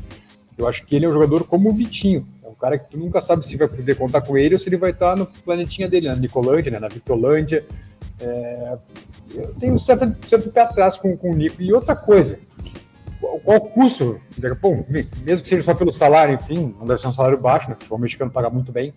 Eu 0.58 0.68
acho 0.68 0.86
que 0.86 0.96
ele 0.96 1.06
é 1.06 1.10
um 1.10 1.14
jogador 1.14 1.46
como 1.46 1.70
o 1.70 1.74
Vitinho. 1.74 2.28
É 2.44 2.48
um 2.48 2.54
cara 2.54 2.78
que 2.78 2.90
tu 2.92 2.98
nunca 2.98 3.22
sabe 3.22 3.46
se 3.46 3.56
vai 3.56 3.68
poder 3.68 3.96
contar 3.96 4.22
com 4.22 4.38
ele 4.38 4.56
ou 4.56 4.60
se 4.60 4.70
ele 4.70 4.78
vai 4.78 4.92
estar 4.92 5.16
no 5.16 5.26
planetinha 5.26 5.88
dele, 5.88 6.08
na 6.08 6.16
Nicolândia, 6.16 6.72
né? 6.72 6.80
na 6.80 6.90
Vitolândia. 6.90 7.66
É... 8.20 8.78
Eu 9.34 9.54
tenho 9.56 9.80
certo, 9.80 10.16
certo 10.28 10.52
pé 10.52 10.62
atrás 10.62 10.98
com, 10.98 11.16
com 11.18 11.32
o 11.32 11.36
Nico. 11.36 11.62
E 11.62 11.74
outra 11.74 11.96
coisa, 11.96 12.40
qual, 13.44 13.58
o 13.58 13.62
custo? 13.62 14.20
Bom, 14.62 14.86
mesmo 14.90 15.44
que 15.44 15.50
seja 15.50 15.64
só 15.64 15.74
pelo 15.74 15.92
salário, 15.92 16.36
enfim, 16.36 16.76
não 16.80 16.88
deve 16.88 17.02
ser 17.02 17.08
um 17.08 17.14
salário 17.14 17.40
baixo, 17.40 17.70
né? 17.70 17.76
O 17.76 17.78
futebol 17.78 18.00
mexicano 18.00 18.32
paga 18.32 18.50
muito 18.50 18.72
bem. 18.72 18.94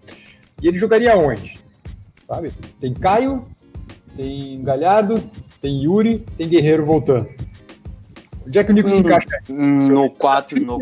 E 0.63 0.69
ele 0.69 0.79
jogaria 0.79 1.17
onde? 1.17 1.59
Sabe? 2.27 2.53
Tem 2.81 2.95
Caio, 2.95 3.47
tem 4.17 4.63
Galhardo, 4.63 5.23
tem 5.61 5.83
Yuri, 5.83 6.25
tem 6.37 6.49
Guerreiro 6.49 6.85
voltando. 6.85 7.29
Onde 8.47 8.59
é 8.61 8.65
que 8.65 8.71
o 8.71 8.75
Nico 8.75 8.89
se 8.89 8.99
encaixa? 8.99 9.27
No 9.49 10.09
4 10.09 10.61
no, 10.61 10.79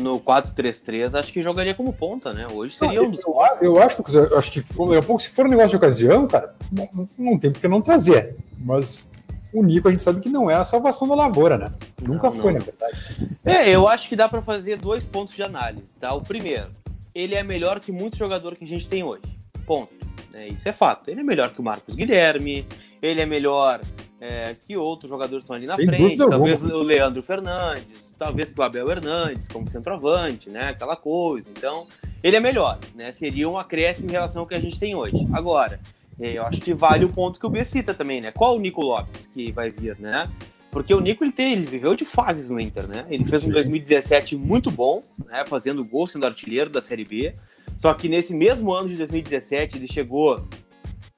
no 0.00 0.20
4-3-3, 0.20 1.18
acho 1.18 1.32
que 1.32 1.42
jogaria 1.42 1.74
como 1.74 1.92
ponta, 1.92 2.32
né? 2.32 2.46
Hoje 2.52 2.76
seria 2.76 3.02
um 3.02 3.10
dos. 3.10 3.24
Eu, 3.26 3.34
eu, 3.60 3.82
acho, 3.82 4.02
eu 4.12 4.38
acho 4.38 4.52
que 4.52 4.60
daqui 4.60 4.96
a 4.96 5.02
pouco, 5.02 5.20
se 5.20 5.28
for 5.28 5.46
um 5.46 5.50
negócio 5.50 5.70
de 5.70 5.76
ocasião, 5.76 6.28
cara, 6.28 6.54
não, 6.70 6.88
não 7.18 7.38
tem 7.38 7.50
porque 7.50 7.66
não 7.66 7.82
trazer. 7.82 8.36
Mas 8.58 9.10
o 9.54 9.62
Nico 9.62 9.88
a 9.88 9.90
gente 9.90 10.02
sabe 10.02 10.20
que 10.20 10.28
não 10.28 10.50
é 10.50 10.54
a 10.54 10.64
salvação 10.64 11.06
da 11.06 11.14
lavoura, 11.14 11.56
né? 11.56 11.72
Nunca 12.02 12.28
não, 12.28 12.36
foi, 12.36 12.52
não. 12.52 12.58
na 12.58 12.66
verdade. 12.66 13.38
É, 13.44 13.70
eu 13.70 13.86
acho 13.86 14.08
que 14.08 14.16
dá 14.16 14.28
para 14.28 14.42
fazer 14.42 14.76
dois 14.76 15.06
pontos 15.06 15.34
de 15.34 15.42
análise, 15.42 15.96
tá? 15.96 16.12
O 16.12 16.22
primeiro, 16.22 16.70
ele 17.14 17.34
é 17.34 17.42
melhor 17.42 17.78
que 17.78 17.92
muito 17.92 18.16
jogador 18.16 18.56
que 18.56 18.64
a 18.64 18.68
gente 18.68 18.86
tem 18.88 19.04
hoje. 19.04 19.22
Ponto. 19.64 19.92
É, 20.34 20.48
isso 20.48 20.68
é 20.68 20.72
fato. 20.72 21.08
Ele 21.08 21.20
é 21.20 21.24
melhor 21.24 21.50
que 21.50 21.60
o 21.60 21.64
Marcos 21.64 21.94
Guilherme, 21.94 22.66
ele 23.00 23.20
é 23.20 23.26
melhor 23.26 23.80
é, 24.20 24.54
que 24.54 24.76
outros 24.76 25.08
jogadores 25.08 25.44
estão 25.44 25.54
ali 25.54 25.66
na 25.66 25.76
Sem 25.76 25.86
frente, 25.86 26.16
talvez 26.16 26.62
alguma. 26.62 26.80
o 26.80 26.82
Leandro 26.82 27.22
Fernandes, 27.22 28.12
talvez 28.18 28.50
que 28.50 28.58
o 28.58 28.62
Abel 28.64 28.90
Hernandes 28.90 29.48
como 29.48 29.70
centroavante, 29.70 30.50
né? 30.50 30.70
Aquela 30.70 30.96
coisa. 30.96 31.46
Então, 31.56 31.86
ele 32.22 32.36
é 32.36 32.40
melhor, 32.40 32.78
né? 32.94 33.12
Seria 33.12 33.48
um 33.48 33.56
acréscimo 33.56 34.08
em 34.08 34.12
relação 34.12 34.40
ao 34.42 34.46
que 34.46 34.54
a 34.54 34.60
gente 34.60 34.78
tem 34.78 34.94
hoje. 34.94 35.28
Agora, 35.32 35.78
eu 36.18 36.44
acho 36.44 36.60
que 36.60 36.72
vale 36.72 37.04
o 37.04 37.08
ponto 37.08 37.38
que 37.38 37.46
o 37.46 37.50
B 37.50 37.64
cita 37.64 37.92
também, 37.92 38.20
né? 38.20 38.30
Qual 38.30 38.56
o 38.56 38.60
Nico 38.60 38.82
Lopes 38.82 39.26
que 39.26 39.50
vai 39.52 39.70
vir, 39.70 39.96
né? 39.98 40.30
Porque 40.70 40.92
o 40.92 41.00
Nico 41.00 41.22
ele, 41.24 41.32
tem, 41.32 41.52
ele 41.52 41.66
viveu 41.66 41.94
de 41.94 42.04
fases 42.04 42.50
no 42.50 42.58
Inter, 42.58 42.88
né? 42.88 43.06
Ele 43.08 43.24
fez 43.24 43.44
um 43.44 43.50
2017 43.50 44.36
muito 44.36 44.70
bom, 44.70 45.02
né? 45.26 45.44
Fazendo 45.46 45.84
gol, 45.84 46.06
sendo 46.06 46.26
artilheiro 46.26 46.70
da 46.70 46.82
Série 46.82 47.04
B. 47.04 47.34
Só 47.78 47.94
que 47.94 48.08
nesse 48.08 48.34
mesmo 48.34 48.72
ano 48.72 48.88
de 48.88 48.96
2017 48.96 49.76
ele 49.76 49.88
chegou 49.88 50.44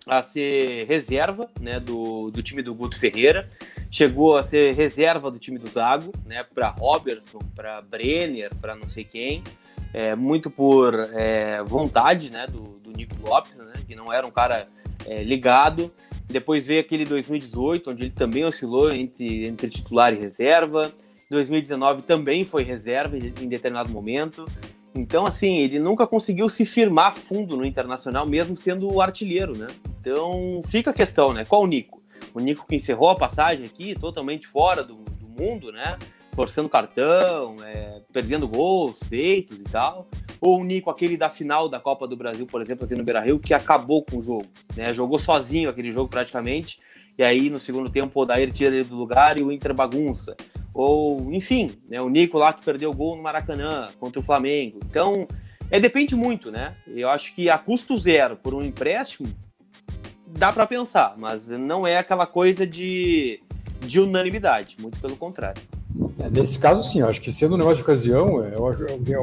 a 0.06 0.22
ser 0.22 0.86
reserva 0.86 1.50
né, 1.60 1.80
do, 1.80 2.30
do 2.30 2.42
time 2.42 2.62
do 2.62 2.74
Guto 2.74 2.98
Ferreira, 2.98 3.48
chegou 3.90 4.36
a 4.36 4.42
ser 4.42 4.74
reserva 4.74 5.30
do 5.30 5.38
time 5.38 5.58
do 5.58 5.68
Zago, 5.68 6.12
né, 6.24 6.44
para 6.44 6.68
Robertson, 6.68 7.40
para 7.56 7.82
Brenner, 7.82 8.54
para 8.54 8.76
não 8.76 8.88
sei 8.88 9.02
quem, 9.02 9.42
é, 9.92 10.14
muito 10.14 10.48
por 10.48 10.94
é, 11.12 11.62
vontade 11.64 12.30
né, 12.30 12.46
do, 12.46 12.78
do 12.78 12.92
Nico 12.92 13.16
Lopes, 13.20 13.58
né, 13.58 13.72
que 13.86 13.96
não 13.96 14.12
era 14.12 14.24
um 14.24 14.30
cara 14.30 14.68
é, 15.04 15.22
ligado. 15.22 15.92
Depois 16.26 16.66
veio 16.66 16.80
aquele 16.80 17.04
2018, 17.04 17.90
onde 17.90 18.04
ele 18.04 18.10
também 18.10 18.44
oscilou 18.44 18.92
entre, 18.92 19.46
entre 19.46 19.68
titular 19.68 20.12
e 20.12 20.18
reserva. 20.18 20.92
2019 21.30 22.02
também 22.02 22.44
foi 22.44 22.62
reserva 22.62 23.16
em 23.16 23.48
determinado 23.48 23.90
momento. 23.90 24.46
Então, 24.94 25.26
assim, 25.26 25.58
ele 25.58 25.78
nunca 25.78 26.06
conseguiu 26.06 26.48
se 26.48 26.64
firmar 26.64 27.14
fundo 27.14 27.56
no 27.56 27.66
Internacional, 27.66 28.26
mesmo 28.26 28.56
sendo 28.56 28.92
o 28.92 29.00
artilheiro, 29.00 29.56
né? 29.56 29.66
Então, 30.00 30.60
fica 30.64 30.90
a 30.90 30.94
questão, 30.94 31.32
né? 31.32 31.44
Qual 31.44 31.62
o 31.62 31.66
Nico? 31.66 32.02
O 32.32 32.40
Nico 32.40 32.66
que 32.66 32.76
encerrou 32.76 33.10
a 33.10 33.16
passagem 33.16 33.66
aqui, 33.66 33.94
totalmente 33.94 34.46
fora 34.46 34.82
do, 34.82 34.94
do 34.94 35.28
mundo, 35.28 35.70
né? 35.70 35.98
Forçando 36.34 36.68
cartão, 36.68 37.56
é, 37.62 38.00
perdendo 38.12 38.48
gols 38.48 39.02
feitos 39.02 39.60
e 39.60 39.64
tal. 39.64 40.08
Ou 40.40 40.60
o 40.60 40.64
Nico, 40.64 40.90
aquele 40.90 41.16
da 41.16 41.30
final 41.30 41.68
da 41.68 41.80
Copa 41.80 42.06
do 42.06 42.16
Brasil, 42.16 42.46
por 42.46 42.60
exemplo, 42.60 42.84
aqui 42.84 42.94
no 42.94 43.04
Beira-Rio, 43.04 43.38
que 43.38 43.54
acabou 43.54 44.04
com 44.04 44.18
o 44.18 44.22
jogo, 44.22 44.46
né? 44.76 44.92
Jogou 44.92 45.18
sozinho 45.18 45.70
aquele 45.70 45.90
jogo 45.92 46.08
praticamente. 46.08 46.78
E 47.18 47.22
aí, 47.22 47.48
no 47.48 47.58
segundo 47.58 47.88
tempo, 47.88 48.18
o 48.18 48.22
Odair 48.22 48.52
tira 48.52 48.74
ele 48.74 48.84
do 48.84 48.96
lugar 48.96 49.40
e 49.40 49.42
o 49.42 49.50
Inter 49.50 49.72
bagunça 49.72 50.36
ou 50.76 51.32
enfim, 51.32 51.72
né, 51.88 51.98
o 52.02 52.10
Nico 52.10 52.36
lá 52.36 52.52
que 52.52 52.62
perdeu 52.62 52.90
o 52.90 52.94
gol 52.94 53.16
no 53.16 53.22
Maracanã 53.22 53.88
contra 53.98 54.20
o 54.20 54.22
Flamengo. 54.22 54.78
Então, 54.84 55.26
é 55.70 55.80
depende 55.80 56.14
muito, 56.14 56.50
né? 56.50 56.76
Eu 56.86 57.08
acho 57.08 57.34
que 57.34 57.48
a 57.48 57.56
custo 57.56 57.96
zero 57.96 58.36
por 58.36 58.52
um 58.52 58.62
empréstimo 58.62 59.26
dá 60.26 60.52
para 60.52 60.66
pensar, 60.66 61.14
mas 61.16 61.48
não 61.48 61.86
é 61.86 61.96
aquela 61.96 62.26
coisa 62.26 62.66
de, 62.66 63.40
de 63.80 63.98
unanimidade, 63.98 64.76
muito 64.78 65.00
pelo 65.00 65.16
contrário. 65.16 65.62
É, 66.18 66.28
nesse 66.28 66.58
caso, 66.58 66.82
sim, 66.90 67.02
acho 67.02 67.20
que 67.20 67.32
sendo 67.32 67.54
um 67.54 67.58
negócio 67.58 67.78
de 67.78 67.82
ocasião, 67.82 68.44
é, 68.44 68.52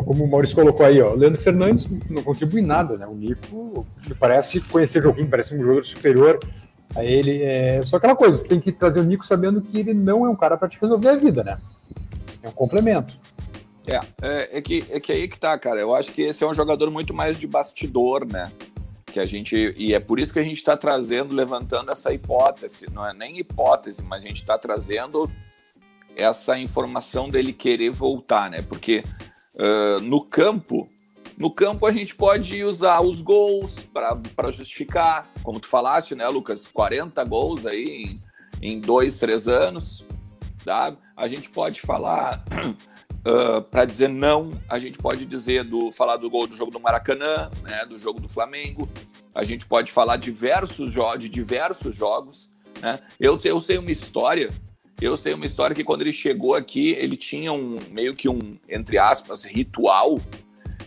como 0.03 0.23
o 0.23 0.29
Maurício 0.29 0.55
colocou 0.55 0.85
aí, 0.85 1.01
ó, 1.01 1.13
Leandro 1.13 1.41
Fernandes 1.41 1.87
não 2.09 2.23
contribui 2.23 2.61
nada, 2.61 2.97
né? 2.97 3.05
O 3.05 3.13
Nico 3.13 3.85
parece 4.19 4.59
conhecer 4.61 4.99
o 4.99 5.03
joguinho, 5.03 5.29
parece 5.29 5.55
um 5.55 5.59
jogador 5.59 5.85
superior 5.85 6.39
Aí 6.95 7.11
ele 7.11 7.41
é 7.41 7.83
só 7.83 7.97
aquela 7.97 8.15
coisa, 8.15 8.43
tem 8.43 8.59
que 8.59 8.71
trazer 8.71 8.99
o 8.99 9.03
Nico 9.03 9.25
sabendo 9.25 9.61
que 9.61 9.79
ele 9.79 9.93
não 9.93 10.25
é 10.25 10.29
um 10.29 10.35
cara 10.35 10.57
para 10.57 10.69
te 10.69 10.79
resolver 10.79 11.09
a 11.09 11.15
vida, 11.15 11.43
né? 11.43 11.59
É 12.41 12.47
um 12.47 12.51
complemento. 12.51 13.17
É, 13.87 13.99
é, 14.21 14.57
é, 14.57 14.61
que, 14.61 14.85
é 14.89 14.99
que 14.99 15.11
aí 15.11 15.27
que 15.27 15.39
tá, 15.39 15.57
cara. 15.57 15.79
Eu 15.79 15.93
acho 15.93 16.11
que 16.11 16.21
esse 16.21 16.43
é 16.43 16.47
um 16.47 16.53
jogador 16.53 16.89
muito 16.91 17.13
mais 17.13 17.39
de 17.39 17.47
bastidor, 17.47 18.25
né? 18.25 18.51
Que 19.07 19.19
a 19.19 19.25
gente. 19.25 19.73
E 19.75 19.93
é 19.93 19.99
por 19.99 20.19
isso 20.19 20.31
que 20.31 20.39
a 20.39 20.43
gente 20.43 20.57
está 20.57 20.77
trazendo, 20.77 21.33
levantando 21.33 21.91
essa 21.91 22.13
hipótese. 22.13 22.85
Não 22.91 23.05
é 23.05 23.13
nem 23.13 23.39
hipótese, 23.39 24.03
mas 24.03 24.23
a 24.23 24.27
gente 24.27 24.37
está 24.37 24.57
trazendo 24.57 25.29
essa 26.15 26.57
informação 26.57 27.29
dele 27.29 27.53
querer 27.53 27.89
voltar, 27.89 28.49
né? 28.49 28.61
Porque 28.61 29.03
uh, 29.55 29.99
no 30.01 30.21
campo 30.21 30.89
no 31.37 31.49
campo 31.49 31.85
a 31.85 31.91
gente 31.91 32.15
pode 32.15 32.63
usar 32.63 33.01
os 33.01 33.21
gols 33.21 33.79
para 33.91 34.51
justificar, 34.51 35.29
como 35.41 35.59
tu 35.59 35.67
falaste, 35.67 36.15
né, 36.15 36.27
Lucas? 36.27 36.67
40 36.67 37.23
gols 37.23 37.65
aí 37.65 37.85
em, 38.61 38.75
em 38.75 38.79
dois, 38.79 39.17
três 39.17 39.47
anos. 39.47 40.05
Tá? 40.63 40.95
A 41.17 41.27
gente 41.27 41.49
pode 41.49 41.81
falar 41.81 42.43
uh, 43.27 43.61
para 43.63 43.83
dizer 43.83 44.09
não, 44.09 44.51
a 44.69 44.79
gente 44.79 44.97
pode 44.97 45.25
dizer 45.25 45.63
do 45.63 45.91
falar 45.91 46.17
do 46.17 46.29
gol 46.29 46.47
do 46.47 46.55
jogo 46.55 46.71
do 46.71 46.79
Maracanã, 46.79 47.49
né, 47.63 47.85
do 47.85 47.97
jogo 47.97 48.19
do 48.19 48.29
Flamengo. 48.29 48.87
A 49.33 49.43
gente 49.43 49.65
pode 49.65 49.91
falar 49.91 50.17
diversos 50.17 50.93
de 51.19 51.27
diversos 51.27 51.95
jogos. 51.95 52.51
Né? 52.79 52.99
Eu, 53.19 53.39
eu 53.43 53.59
sei 53.59 53.77
uma 53.77 53.91
história 53.91 54.51
eu 55.01 55.17
sei 55.17 55.33
uma 55.33 55.45
história 55.45 55.75
que 55.75 55.83
quando 55.83 56.01
ele 56.01 56.13
chegou 56.13 56.55
aqui, 56.55 56.91
ele 56.91 57.17
tinha 57.17 57.51
um 57.51 57.79
meio 57.91 58.15
que 58.15 58.29
um, 58.29 58.57
entre 58.69 58.97
aspas, 58.97 59.43
ritual 59.43 60.19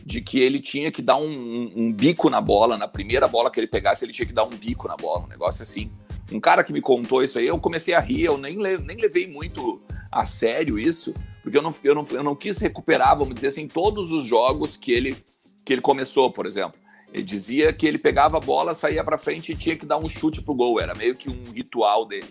de 0.05 0.21
que 0.21 0.39
ele 0.39 0.61
tinha 0.61 0.91
que 0.91 1.03
dar 1.03 1.17
um, 1.17 1.29
um, 1.29 1.73
um, 1.77 1.93
bico 1.93 2.31
na 2.31 2.41
bola, 2.41 2.79
na 2.79 2.87
primeira 2.87 3.27
bola 3.27 3.51
que 3.51 3.59
ele 3.59 3.67
pegasse, 3.67 4.05
ele 4.05 4.13
tinha 4.13 4.27
que 4.27 4.33
dar 4.33 4.45
um 4.45 4.51
bico 4.51 4.87
na 4.87 4.97
bola, 4.97 5.25
um 5.25 5.29
negócio 5.29 5.63
assim. 5.63 5.91
Um 6.31 6.41
cara 6.41 6.63
que 6.63 6.73
me 6.73 6.81
contou 6.81 7.23
isso 7.23 7.39
aí, 7.39 7.47
eu 7.47 7.59
comecei 7.59 7.95
a 7.95 8.01
rir, 8.01 8.25
eu 8.25 8.39
nem, 8.39 8.57
nem 8.57 8.97
levei 8.97 9.27
muito 9.27 9.83
a 10.11 10.25
sério 10.25 10.79
isso, 10.79 11.13
porque 11.43 11.59
eu 11.59 11.63
não, 11.63 11.75
eu, 11.83 11.95
não, 11.95 12.05
eu 12.11 12.23
não 12.23 12.35
quis 12.35 12.59
recuperar, 12.59 13.19
vamos 13.19 13.35
dizer 13.35 13.49
assim, 13.49 13.69
todos 13.69 14.13
os 14.13 14.27
jogos 14.27 14.77
que 14.77 14.93
ele, 14.93 15.17
que 15.65 15.73
ele 15.73 15.83
começou, 15.83 16.31
por 16.31 16.47
exemplo. 16.47 16.79
Ele 17.13 17.23
dizia 17.23 17.73
que 17.73 17.87
ele 17.87 17.99
pegava 17.99 18.37
a 18.37 18.41
bola, 18.41 18.75
saía 18.75 19.03
para 19.03 19.19
frente 19.19 19.53
e 19.53 19.57
tinha 19.57 19.77
que 19.77 19.87
dar 19.87 19.99
um 19.99 20.09
chute 20.09 20.43
pro 20.43 20.55
gol, 20.55 20.81
era 20.81 20.95
meio 20.95 21.15
que 21.15 21.31
um 21.31 21.53
ritual 21.53 22.07
dele. 22.07 22.29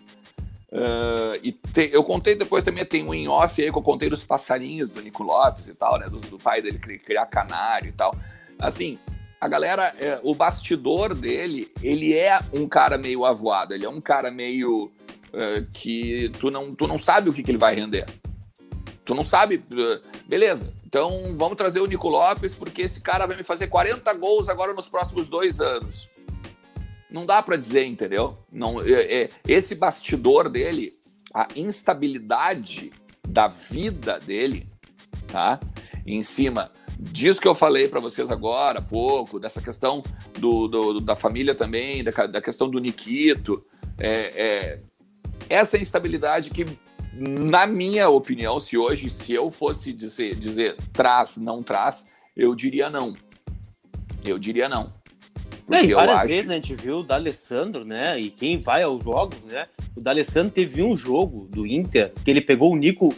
Uh, 0.76 1.40
e 1.42 1.54
te, 1.54 1.90
eu 1.94 2.04
contei 2.04 2.36
depois 2.36 2.62
também, 2.62 2.84
tem 2.86 3.02
um 3.02 3.14
em 3.14 3.30
off 3.30 3.62
aí 3.62 3.72
que 3.72 3.78
eu 3.78 3.82
contei 3.82 4.10
dos 4.10 4.26
passarinhos 4.26 4.90
do 4.90 5.02
Nico 5.02 5.24
Lopes 5.24 5.70
e 5.70 5.74
tal, 5.74 5.98
né? 5.98 6.10
Do, 6.10 6.18
do 6.18 6.38
pai 6.38 6.62
dele 6.62 6.78
criar 6.78 7.26
canário 7.28 7.88
e 7.88 7.92
tal. 7.94 8.14
Assim, 8.60 9.00
a 9.40 9.48
galera, 9.48 9.96
é, 9.98 10.20
o 10.22 10.36
bastidor 10.36 11.16
dele, 11.16 11.72
ele 11.82 12.14
é 12.14 12.38
um 12.52 12.68
cara 12.68 12.98
meio 12.98 13.24
avoado, 13.24 13.74
ele 13.74 13.86
é 13.86 13.90
um 13.90 14.02
cara 14.02 14.30
meio 14.30 14.92
uh, 15.32 15.66
que 15.74 16.30
tu 16.40 16.52
não, 16.52 16.76
tu 16.76 16.86
não 16.88 17.00
sabe 17.00 17.30
o 17.30 17.34
que, 17.34 17.42
que 17.42 17.52
ele 17.52 17.58
vai 17.58 17.74
render. 17.74 18.06
Tu 19.06 19.16
não 19.16 19.24
sabe, 19.24 19.64
uh, 19.72 20.02
beleza, 20.28 20.74
então 20.86 21.34
vamos 21.38 21.56
trazer 21.56 21.80
o 21.80 21.86
Nico 21.86 22.10
Lopes 22.10 22.54
porque 22.54 22.82
esse 22.82 23.00
cara 23.00 23.26
vai 23.26 23.38
me 23.38 23.44
fazer 23.44 23.68
40 23.68 24.12
gols 24.16 24.50
agora 24.50 24.74
nos 24.74 24.90
próximos 24.90 25.30
dois 25.30 25.62
anos. 25.62 26.10
Não 27.10 27.26
dá 27.26 27.42
para 27.42 27.58
dizer, 27.58 27.86
entendeu? 27.86 28.38
Não, 28.52 28.82
é, 28.82 29.24
é, 29.24 29.30
esse 29.48 29.76
bastidor 29.76 30.50
dele, 30.50 30.92
a 31.34 31.48
instabilidade 31.56 32.92
da 33.28 33.48
vida 33.48 34.20
dele, 34.20 34.68
tá? 35.28 35.60
Em 36.06 36.22
cima 36.24 36.72
disso 37.00 37.42
que 37.42 37.48
eu 37.48 37.56
falei 37.56 37.88
para 37.88 38.00
vocês 38.00 38.32
agora, 38.32 38.82
pouco, 38.82 39.40
dessa 39.40 39.62
questão 39.62 40.04
do, 40.40 40.68
do 40.68 41.02
da 41.02 41.16
família 41.16 41.54
também, 41.54 42.04
da, 42.04 42.12
da, 42.12 42.42
questão 42.42 42.70
do 42.70 42.80
Nikito, 42.80 43.66
é, 43.98 44.10
é, 44.36 44.80
essa 45.50 45.78
instabilidade 45.78 46.50
que, 46.50 46.66
na 47.14 47.68
minha 47.68 48.10
opinião, 48.10 48.60
se 48.60 48.78
hoje, 48.78 49.10
se 49.10 49.34
eu 49.34 49.50
fosse 49.50 49.94
dizer, 49.94 50.36
dizer 50.36 50.76
traz, 50.94 51.38
não 51.38 51.62
traz, 51.62 52.06
eu 52.36 52.56
diria 52.56 52.90
não. 52.90 53.14
Eu 54.24 54.40
diria 54.40 54.68
não. 54.68 54.94
Não, 55.68 55.96
várias 55.96 56.18
acho... 56.18 56.28
vezes 56.28 56.50
a 56.50 56.54
gente 56.54 56.76
viu 56.76 56.98
o 56.98 57.04
D'Alessandro, 57.04 57.84
né? 57.84 58.20
E 58.20 58.30
quem 58.30 58.60
vai 58.60 58.84
aos 58.84 59.04
jogos, 59.04 59.40
né? 59.44 59.68
O 59.96 60.02
D'Alessandro 60.02 60.52
teve 60.52 60.84
um 60.84 60.96
jogo 60.96 61.48
do 61.50 61.66
Inter 61.66 62.14
que 62.24 62.30
ele 62.30 62.42
pegou 62.42 62.72
o 62.72 62.76
Nico 62.76 63.16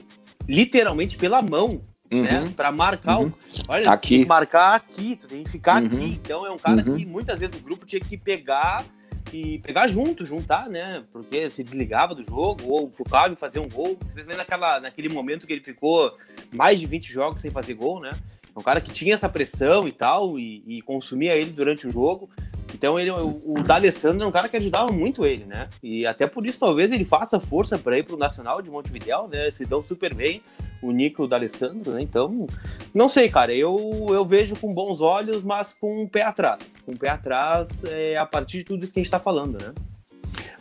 literalmente 0.47 1.17
pela 1.17 1.41
mão, 1.41 1.81
uhum. 2.11 2.23
né? 2.23 2.53
Para 2.55 2.71
marcar 2.71 3.19
uhum. 3.19 3.27
o. 3.27 3.33
Olha, 3.67 3.91
aqui. 3.91 4.25
marcar 4.25 4.75
aqui, 4.75 5.15
tu 5.15 5.27
tem 5.27 5.43
que 5.43 5.49
ficar 5.49 5.81
uhum. 5.81 5.87
aqui. 5.87 6.05
Então 6.05 6.45
é 6.45 6.51
um 6.51 6.57
cara 6.57 6.83
uhum. 6.87 6.95
que 6.95 7.05
muitas 7.05 7.39
vezes 7.39 7.55
o 7.55 7.63
grupo 7.63 7.85
tinha 7.85 7.99
que 7.99 8.17
pegar 8.17 8.85
e 9.33 9.59
pegar 9.59 9.87
junto, 9.87 10.25
juntar, 10.25 10.69
né? 10.69 11.03
Porque 11.11 11.49
se 11.49 11.63
desligava 11.63 12.15
do 12.15 12.23
jogo 12.23 12.63
ou 12.67 12.91
focava 12.91 13.33
em 13.33 13.35
fazer 13.35 13.59
um 13.59 13.67
gol, 13.67 13.97
especialmente 14.07 14.37
naquela, 14.37 14.79
naquele 14.79 15.09
momento 15.09 15.45
que 15.45 15.53
ele 15.53 15.61
ficou 15.61 16.15
mais 16.53 16.79
de 16.79 16.85
20 16.85 17.11
jogos 17.11 17.41
sem 17.41 17.51
fazer 17.51 17.73
gol, 17.73 17.99
né? 17.99 18.11
Um 18.57 18.63
cara 18.63 18.81
que 18.81 18.91
tinha 18.91 19.13
essa 19.13 19.29
pressão 19.29 19.87
e 19.87 19.91
tal, 19.91 20.39
e, 20.39 20.63
e 20.65 20.81
consumia 20.81 21.35
ele 21.35 21.51
durante 21.51 21.87
o 21.87 21.91
jogo. 21.91 22.29
Então 22.73 22.99
ele, 22.99 23.11
o, 23.11 23.41
o 23.45 23.63
D'Alessandro 23.63 24.23
é 24.23 24.27
um 24.27 24.31
cara 24.31 24.49
que 24.49 24.57
ajudava 24.57 24.91
muito 24.91 25.25
ele, 25.25 25.45
né? 25.45 25.69
E 25.81 26.05
até 26.05 26.27
por 26.27 26.45
isso 26.45 26.59
talvez 26.59 26.91
ele 26.91 27.05
faça 27.05 27.39
força 27.39 27.77
para 27.77 27.97
ir 27.97 28.03
para 28.03 28.15
o 28.15 28.19
Nacional 28.19 28.61
de 28.61 28.69
Montevidéu, 28.69 29.27
né? 29.27 29.49
Se 29.51 29.65
dão 29.65 29.81
super 29.81 30.13
bem 30.13 30.41
o 30.81 30.91
Nico 30.91 31.23
e 31.23 31.25
o 31.25 31.27
D'Alessandro, 31.27 31.93
né? 31.93 32.01
Então, 32.01 32.47
não 32.93 33.07
sei, 33.07 33.29
cara. 33.29 33.53
Eu, 33.53 34.07
eu 34.09 34.25
vejo 34.25 34.55
com 34.55 34.73
bons 34.73 35.01
olhos, 35.01 35.43
mas 35.43 35.73
com 35.73 36.03
um 36.03 36.07
pé 36.07 36.23
atrás. 36.23 36.75
Com 36.85 36.91
um 36.91 36.97
pé 36.97 37.09
atrás 37.09 37.83
é, 37.85 38.17
a 38.17 38.25
partir 38.25 38.59
de 38.59 38.63
tudo 38.65 38.83
isso 38.83 38.93
que 38.93 38.99
a 38.99 39.01
gente 39.01 39.07
está 39.07 39.19
falando, 39.19 39.57
né? 39.61 39.73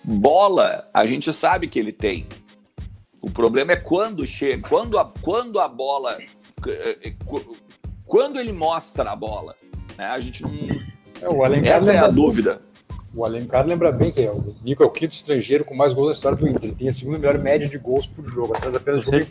Bola, 0.04 0.88
a 0.94 1.04
gente 1.04 1.32
sabe 1.32 1.66
que 1.66 1.78
ele 1.78 1.92
tem. 1.92 2.26
O 3.20 3.30
problema 3.30 3.72
é 3.72 3.76
quando 3.76 4.24
chega, 4.26 4.68
quando 4.68 4.98
a, 4.98 5.04
quando 5.04 5.58
a 5.58 5.66
bola 5.66 6.16
eh, 6.66 6.98
eh, 7.02 7.14
quando 8.06 8.38
ele 8.38 8.52
mostra 8.52 9.10
a 9.10 9.16
bola. 9.16 9.54
Né? 9.96 10.04
A 10.06 10.20
gente 10.20 10.42
não. 10.42 10.50
É, 11.20 11.28
o 11.28 11.44
Alencar 11.44 11.76
Essa 11.76 11.92
é 11.92 11.98
a 11.98 12.08
dúvida. 12.08 12.62
O 13.14 13.24
Alencar 13.24 13.66
lembra 13.66 13.90
bem 13.90 14.12
que 14.12 14.22
é, 14.22 14.30
o 14.30 14.54
Nico 14.62 14.82
é 14.82 14.86
o 14.86 14.90
quinto 14.90 15.14
estrangeiro 15.14 15.64
com 15.64 15.74
mais 15.74 15.94
gols 15.94 16.08
na 16.08 16.12
história 16.12 16.36
do 16.36 16.46
Inter. 16.46 16.64
Ele 16.64 16.74
tem 16.74 16.88
a 16.88 16.92
segunda 16.92 17.18
melhor 17.18 17.38
média 17.38 17.66
de 17.66 17.78
gols 17.78 18.06
por 18.06 18.24
jogo, 18.24 18.54
atrás 18.54 18.74
apenas 18.74 19.04
do 19.04 19.10
jogo 19.10 19.24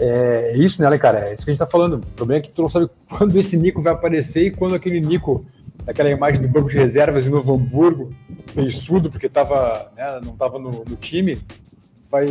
é, 0.00 0.52
é 0.54 0.56
isso, 0.56 0.80
né, 0.80 0.86
Alencar? 0.86 1.14
É 1.14 1.34
isso 1.34 1.44
que 1.44 1.50
a 1.50 1.52
gente 1.52 1.58
tá 1.58 1.66
falando. 1.66 1.94
O 1.94 2.06
problema 2.16 2.38
é 2.38 2.42
que 2.42 2.50
tu 2.50 2.62
não 2.62 2.70
sabe 2.70 2.88
quando 3.06 3.36
esse 3.38 3.56
Nico 3.56 3.82
vai 3.82 3.92
aparecer 3.92 4.46
e 4.46 4.50
quando 4.50 4.74
aquele 4.74 4.98
Nico, 4.98 5.44
aquela 5.86 6.08
imagem 6.08 6.40
do 6.40 6.48
banco 6.48 6.70
de 6.70 6.78
reservas 6.78 7.26
em 7.26 7.30
Novo 7.30 7.54
Hamburgo, 7.54 8.14
beiçudo, 8.54 9.10
porque 9.10 9.28
tava, 9.28 9.92
né, 9.94 10.20
não 10.24 10.32
estava 10.32 10.58
no, 10.58 10.70
no 10.70 10.96
time, 10.96 11.38
vai, 12.10 12.26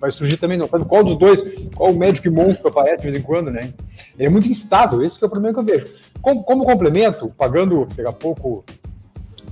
vai 0.00 0.10
surgir 0.10 0.36
também. 0.36 0.56
Não 0.56 0.68
qual 0.68 1.02
dos 1.02 1.16
dois, 1.16 1.42
qual 1.74 1.90
o 1.90 1.98
médico 1.98 2.28
e 2.28 2.30
monstro 2.30 2.68
aparece 2.68 2.98
de 2.98 3.02
vez 3.02 3.14
em 3.16 3.22
quando, 3.22 3.50
né? 3.50 3.72
Ele 4.16 4.26
é 4.26 4.30
muito 4.30 4.48
instável, 4.48 5.02
esse 5.02 5.22
é 5.22 5.26
o 5.26 5.30
problema 5.30 5.54
que 5.54 5.60
eu 5.60 5.64
vejo. 5.64 5.88
Como, 6.22 6.42
como 6.42 6.64
complemento, 6.64 7.32
pagando 7.36 7.86
daqui 7.86 8.08
a 8.08 8.12
pouco 8.12 8.64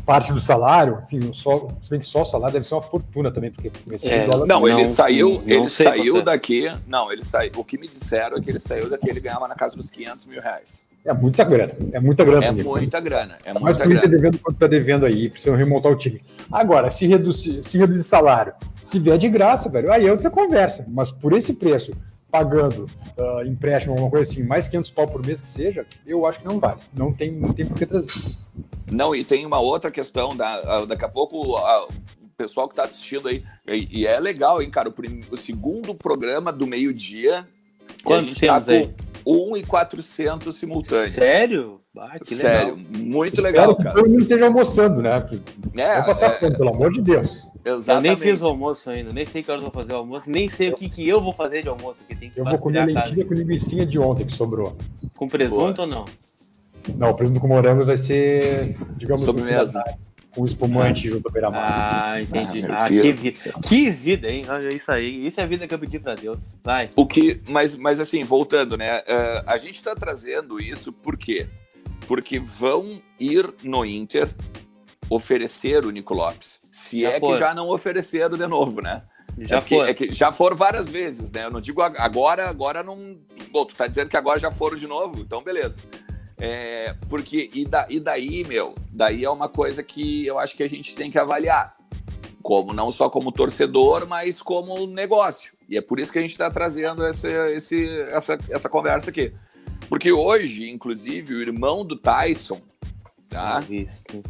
parte 0.04 0.32
do 0.32 0.40
salário, 0.40 1.02
enfim, 1.04 1.32
só, 1.32 1.68
se 1.82 1.90
bem 1.90 1.98
que 1.98 2.06
só 2.06 2.22
o 2.22 2.24
salário 2.24 2.52
deve 2.52 2.66
ser 2.66 2.74
uma 2.74 2.82
fortuna 2.82 3.28
também, 3.32 3.50
porque 3.50 3.72
é, 4.04 4.24
dólar, 4.24 4.46
não, 4.46 4.68
ele 4.68 4.86
saiu, 4.86 5.32
não, 5.32 5.42
ele 5.44 5.68
saiu 5.68 6.22
daqui, 6.22 6.72
não, 6.86 7.10
ele 7.10 7.24
saiu, 7.24 7.50
o 7.56 7.64
que 7.64 7.76
me 7.76 7.88
disseram 7.88 8.36
é 8.36 8.40
que 8.40 8.48
ele 8.48 8.60
saiu 8.60 8.88
daqui, 8.88 9.10
ele 9.10 9.18
ganhava 9.18 9.48
na 9.48 9.56
casa 9.56 9.76
dos 9.76 9.90
500 9.90 10.26
mil 10.26 10.40
reais. 10.40 10.85
É 11.06 11.12
muita 11.14 11.44
grana, 11.44 11.72
é 11.92 12.00
muita 12.00 12.24
grana. 12.24 12.46
É 12.46 12.52
muita 12.52 13.00
grana, 13.00 13.38
é 13.44 13.52
muita 13.52 13.64
Mas 13.64 13.76
grana. 13.76 14.00
Mas 14.00 14.10
devendo 14.10 14.38
quanto 14.40 14.58
tá 14.58 14.66
devendo 14.66 15.06
aí, 15.06 15.30
precisam 15.30 15.56
remontar 15.56 15.92
o 15.92 15.94
time. 15.94 16.20
Agora, 16.50 16.90
se 16.90 17.06
reduzir, 17.06 17.62
se 17.62 17.78
reduzir 17.78 18.02
salário, 18.02 18.52
se 18.84 18.98
vier 18.98 19.16
de 19.16 19.28
graça, 19.28 19.68
velho, 19.68 19.92
aí 19.92 20.04
é 20.04 20.10
outra 20.10 20.28
conversa. 20.30 20.84
Mas 20.88 21.12
por 21.12 21.32
esse 21.32 21.54
preço, 21.54 21.92
pagando 22.28 22.86
uh, 23.16 23.46
empréstimo, 23.46 23.94
alguma 23.94 24.10
coisa 24.10 24.28
assim, 24.28 24.42
mais 24.42 24.66
500 24.66 24.90
pau 24.90 25.06
por 25.06 25.24
mês 25.24 25.40
que 25.40 25.46
seja, 25.46 25.86
eu 26.04 26.26
acho 26.26 26.40
que 26.40 26.46
não 26.46 26.58
vale. 26.58 26.80
Não 26.92 27.12
tem, 27.12 27.30
não 27.30 27.52
tem 27.52 27.66
por 27.66 27.76
que 27.76 27.86
trazer. 27.86 28.08
Não, 28.90 29.14
e 29.14 29.24
tem 29.24 29.46
uma 29.46 29.60
outra 29.60 29.92
questão, 29.92 30.36
da, 30.36 30.82
uh, 30.82 30.86
daqui 30.86 31.04
a 31.04 31.08
pouco 31.08 31.56
uh, 31.56 31.84
o 31.86 32.28
pessoal 32.36 32.66
que 32.66 32.72
está 32.72 32.82
assistindo 32.82 33.28
aí, 33.28 33.44
e, 33.66 34.00
e, 34.00 34.06
é 34.06 34.18
legal, 34.18 34.60
hein, 34.60 34.70
cara, 34.70 34.88
o, 34.88 34.92
prim, 34.92 35.20
o 35.30 35.36
segundo 35.36 35.94
programa 35.94 36.52
do 36.52 36.66
meio-dia. 36.66 37.46
Quantos 38.02 38.34
tá 38.34 38.40
temos 38.40 38.66
tá 38.66 38.72
aí? 38.72 38.94
1,400 39.26 40.54
simultâneos. 40.54 41.12
Sério? 41.12 41.80
Ah, 41.98 42.18
Sério, 42.22 42.76
muito 42.76 43.40
legal, 43.40 43.74
que 43.74 43.82
cara. 43.82 43.94
todo 43.94 44.08
mundo 44.08 44.20
esteja 44.22 44.44
almoçando, 44.44 45.00
né? 45.00 45.26
É, 45.76 45.96
Vou 45.96 46.04
passar 46.04 46.26
é, 46.26 46.38
fome, 46.38 46.56
pelo 46.56 46.68
amor 46.68 46.92
de 46.92 47.00
Deus. 47.00 47.46
Exatamente. 47.64 47.88
Eu 47.88 48.00
nem 48.00 48.16
fiz 48.16 48.42
o 48.42 48.46
almoço 48.46 48.90
ainda, 48.90 49.12
nem 49.12 49.24
sei 49.24 49.42
que 49.42 49.50
horas 49.50 49.62
vou 49.62 49.72
fazer 49.72 49.94
o 49.94 49.96
almoço, 49.96 50.30
nem 50.30 50.48
sei 50.48 50.70
o 50.70 50.76
que, 50.76 50.90
que 50.90 51.08
eu 51.08 51.20
vou 51.22 51.32
fazer 51.32 51.62
de 51.62 51.68
almoço. 51.68 52.00
Porque 52.00 52.14
tem 52.14 52.30
que 52.30 52.38
eu 52.38 52.44
vou 52.44 52.58
comer 52.58 52.84
lentilha 52.86 53.24
com 53.24 53.34
linguiça 53.34 53.86
de 53.86 53.98
ontem 53.98 54.26
que 54.26 54.32
sobrou. 54.32 54.76
Com 55.16 55.26
presunto 55.26 55.76
Boa. 55.76 55.80
ou 55.80 55.86
não? 55.86 56.04
Não, 56.96 57.10
o 57.10 57.14
presunto 57.14 57.40
com 57.40 57.48
morango 57.48 57.84
vai 57.84 57.96
ser, 57.96 58.76
digamos, 58.96 59.24
sobremesa. 59.24 59.82
Com 60.36 60.44
espumante 60.44 61.08
junto 61.08 61.26
ao 61.26 61.32
beira-mar. 61.32 62.12
Ah, 62.12 62.20
entendi. 62.20 62.66
Ah, 62.66 62.82
ah 62.82 62.86
que, 62.86 63.10
vida. 63.10 63.52
que 63.66 63.90
vida, 63.90 64.30
hein? 64.30 64.44
Olha 64.46 64.68
isso 64.68 64.92
aí. 64.92 65.26
Isso 65.26 65.40
é 65.40 65.44
a 65.44 65.46
vida 65.46 65.66
que 65.66 65.72
eu 65.72 65.78
pedi 65.78 65.98
para 65.98 66.14
Deus. 66.14 66.58
Vai. 66.62 66.90
O 66.94 67.06
que, 67.06 67.40
mas, 67.48 67.74
mas 67.74 67.98
assim, 67.98 68.22
voltando, 68.22 68.76
né? 68.76 68.98
Uh, 68.98 69.42
a 69.46 69.56
gente 69.56 69.76
está 69.76 69.94
trazendo 69.96 70.60
isso 70.60 70.92
por 70.92 71.16
quê? 71.16 71.48
Porque 72.06 72.38
vão 72.38 73.00
ir 73.18 73.50
no 73.64 73.82
Inter 73.82 74.28
oferecer 75.08 75.86
o 75.86 75.90
Nico 75.90 76.12
Lopes. 76.12 76.60
Se 76.70 77.00
já 77.00 77.12
é 77.12 77.18
for. 77.18 77.32
que 77.32 77.38
já 77.38 77.54
não 77.54 77.70
ofereceram 77.70 78.36
de 78.36 78.46
novo, 78.46 78.82
né? 78.82 79.02
Já 79.38 79.56
é 79.56 79.60
foram. 79.62 79.88
É 79.88 79.94
que 79.94 80.12
já 80.12 80.32
foram 80.32 80.54
várias 80.54 80.90
vezes, 80.90 81.32
né? 81.32 81.44
Eu 81.44 81.50
não 81.50 81.62
digo 81.62 81.80
agora, 81.80 82.46
agora 82.46 82.82
não. 82.82 83.16
Bom, 83.50 83.64
tu 83.64 83.74
tá 83.74 83.86
dizendo 83.86 84.10
que 84.10 84.16
agora 84.18 84.38
já 84.38 84.50
foram 84.50 84.76
de 84.76 84.86
novo, 84.86 85.20
então 85.20 85.42
beleza. 85.42 85.76
É, 86.38 86.94
porque, 87.08 87.50
e, 87.54 87.64
da, 87.64 87.86
e 87.88 87.98
daí, 87.98 88.44
meu, 88.44 88.74
daí 88.92 89.24
é 89.24 89.30
uma 89.30 89.48
coisa 89.48 89.82
que 89.82 90.26
eu 90.26 90.38
acho 90.38 90.56
que 90.56 90.62
a 90.62 90.68
gente 90.68 90.94
tem 90.94 91.10
que 91.10 91.18
avaliar. 91.18 91.76
Como, 92.42 92.72
não 92.72 92.90
só 92.92 93.10
como 93.10 93.32
torcedor, 93.32 94.06
mas 94.06 94.40
como 94.40 94.86
negócio. 94.86 95.52
E 95.68 95.76
é 95.76 95.80
por 95.80 95.98
isso 95.98 96.12
que 96.12 96.18
a 96.18 96.22
gente 96.22 96.30
está 96.30 96.50
trazendo 96.50 97.04
essa, 97.04 97.28
esse, 97.50 97.88
essa, 98.10 98.38
essa 98.48 98.68
conversa 98.68 99.10
aqui. 99.10 99.32
Porque 99.88 100.12
hoje, 100.12 100.70
inclusive, 100.70 101.34
o 101.34 101.40
irmão 101.40 101.84
do 101.84 101.96
Tyson, 101.96 102.60
tá? 103.28 103.58
Visto 103.58 104.22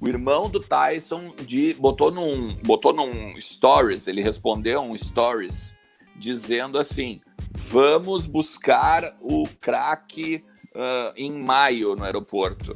o 0.00 0.08
irmão 0.08 0.48
do 0.48 0.58
Tyson 0.58 1.34
de, 1.44 1.74
botou, 1.74 2.10
num, 2.10 2.54
botou 2.64 2.92
num 2.92 3.38
stories, 3.38 4.06
ele 4.06 4.22
respondeu 4.22 4.80
um 4.80 4.96
stories 4.96 5.76
dizendo 6.16 6.78
assim: 6.78 7.20
vamos 7.52 8.24
buscar 8.24 9.16
o 9.20 9.46
craque 9.60 10.42
uh, 10.74 11.12
em 11.16 11.32
maio 11.32 11.94
no 11.96 12.04
aeroporto. 12.04 12.74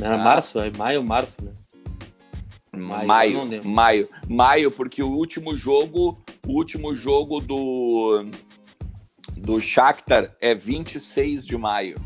Era 0.00 0.16
tá? 0.16 0.24
março, 0.24 0.58
é 0.60 0.70
maio, 0.76 1.02
março, 1.02 1.44
né? 1.44 1.52
Maio, 2.74 3.06
maio, 3.06 3.64
maio, 3.64 4.08
maio, 4.26 4.70
porque 4.70 5.02
o 5.02 5.10
último 5.10 5.54
jogo, 5.54 6.18
o 6.46 6.52
último 6.52 6.94
jogo 6.94 7.38
do 7.40 8.26
do 9.36 9.60
Shakhtar 9.60 10.34
é 10.40 10.54
26 10.54 11.44
de 11.44 11.56
maio 11.58 12.00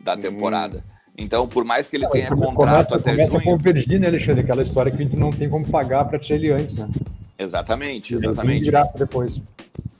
da 0.00 0.14
hum. 0.14 0.20
temporada. 0.20 0.78
Hum. 0.78 0.98
Então, 1.20 1.48
por 1.48 1.64
mais 1.64 1.88
que 1.88 1.96
ele 1.96 2.06
tenha 2.08 2.28
contrato 2.28 2.54
começa, 2.54 2.94
até 2.94 3.10
começa 3.10 3.30
junho... 3.32 3.42
Começa 3.42 3.66
a 3.66 3.72
convergir, 3.72 3.98
né, 3.98 4.06
Alexandre? 4.06 4.42
Aquela 4.42 4.62
história 4.62 4.92
que 4.92 5.02
a 5.02 5.04
gente 5.04 5.16
não 5.16 5.30
tem 5.30 5.50
como 5.50 5.68
pagar 5.68 6.04
para 6.04 6.16
tirar 6.16 6.38
ele 6.38 6.52
antes, 6.52 6.76
né? 6.76 6.88
Exatamente, 7.36 8.14
exatamente. 8.14 8.62
De 8.62 8.70
graça 8.70 8.96
depois. 8.96 9.42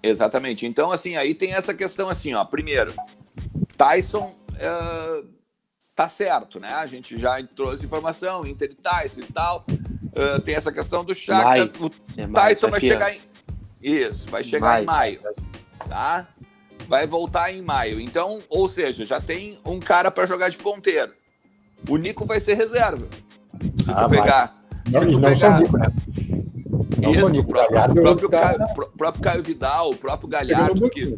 Exatamente. 0.01 0.64
Então, 0.64 0.93
assim, 0.93 1.17
aí 1.17 1.35
tem 1.35 1.55
essa 1.55 1.75
questão 1.75 2.09
assim, 2.09 2.35
ó. 2.35 2.45
Primeiro, 2.45 2.93
Tyson 3.77 4.35
uh, 4.53 5.27
tá 5.94 6.09
certo, 6.09 6.59
né? 6.61 6.74
A 6.74 6.87
gente 6.87 7.18
já 7.18 7.42
trouxe 7.42 7.87
informação, 7.87 8.46
Inter 8.46 8.70
e 8.70 8.74
Tyson 8.74 9.20
e 9.20 9.33
tal. 9.33 9.64
Uh, 9.68 10.40
tem 10.40 10.55
essa 10.55 10.72
questão 10.72 11.05
do 11.05 11.14
Shakhtar. 11.14 11.70
O 11.81 11.90
é 12.20 12.27
Tyson 12.27 12.70
vai 12.70 12.81
chegar 12.81 13.14
em... 13.14 13.20
Isso, 13.81 14.29
vai 14.29 14.42
chegar 14.42 14.83
em 14.83 14.87
maio, 14.87 15.20
tá? 15.88 16.27
vai 16.88 17.07
voltar 17.07 17.53
em 17.53 17.62
maio. 17.62 18.01
Então, 18.01 18.40
ou 18.48 18.66
seja, 18.66 19.05
já 19.05 19.20
tem 19.20 19.59
um 19.64 19.79
cara 19.79 20.11
para 20.11 20.27
jogar 20.27 20.48
de 20.48 20.57
ponteiro. 20.59 21.12
O 21.88 21.96
Nico 21.96 22.24
vai 22.24 22.40
ser 22.40 22.55
reserva. 22.55 23.07
Se 23.85 23.90
ah, 23.90 24.05
tu 24.05 24.11
pegar. 24.11 24.57
Não, 24.90 25.01
se 25.01 25.07
tu 25.07 25.18
não 25.18 25.33
pegar. 25.33 25.61
Nico, 25.61 25.79
né? 25.79 25.87
Não 27.01 27.12
Isso, 27.12 27.29
Nico, 27.29 27.51
o 27.51 27.53
próprio, 27.53 28.03
próprio, 28.03 28.29
Caio, 28.31 28.59
próprio 28.96 29.22
Caio 29.22 29.42
Vidal, 29.42 29.90
o 29.90 29.96
próprio 29.96 30.29
Galhardo. 30.29 30.88
Que, 30.90 31.16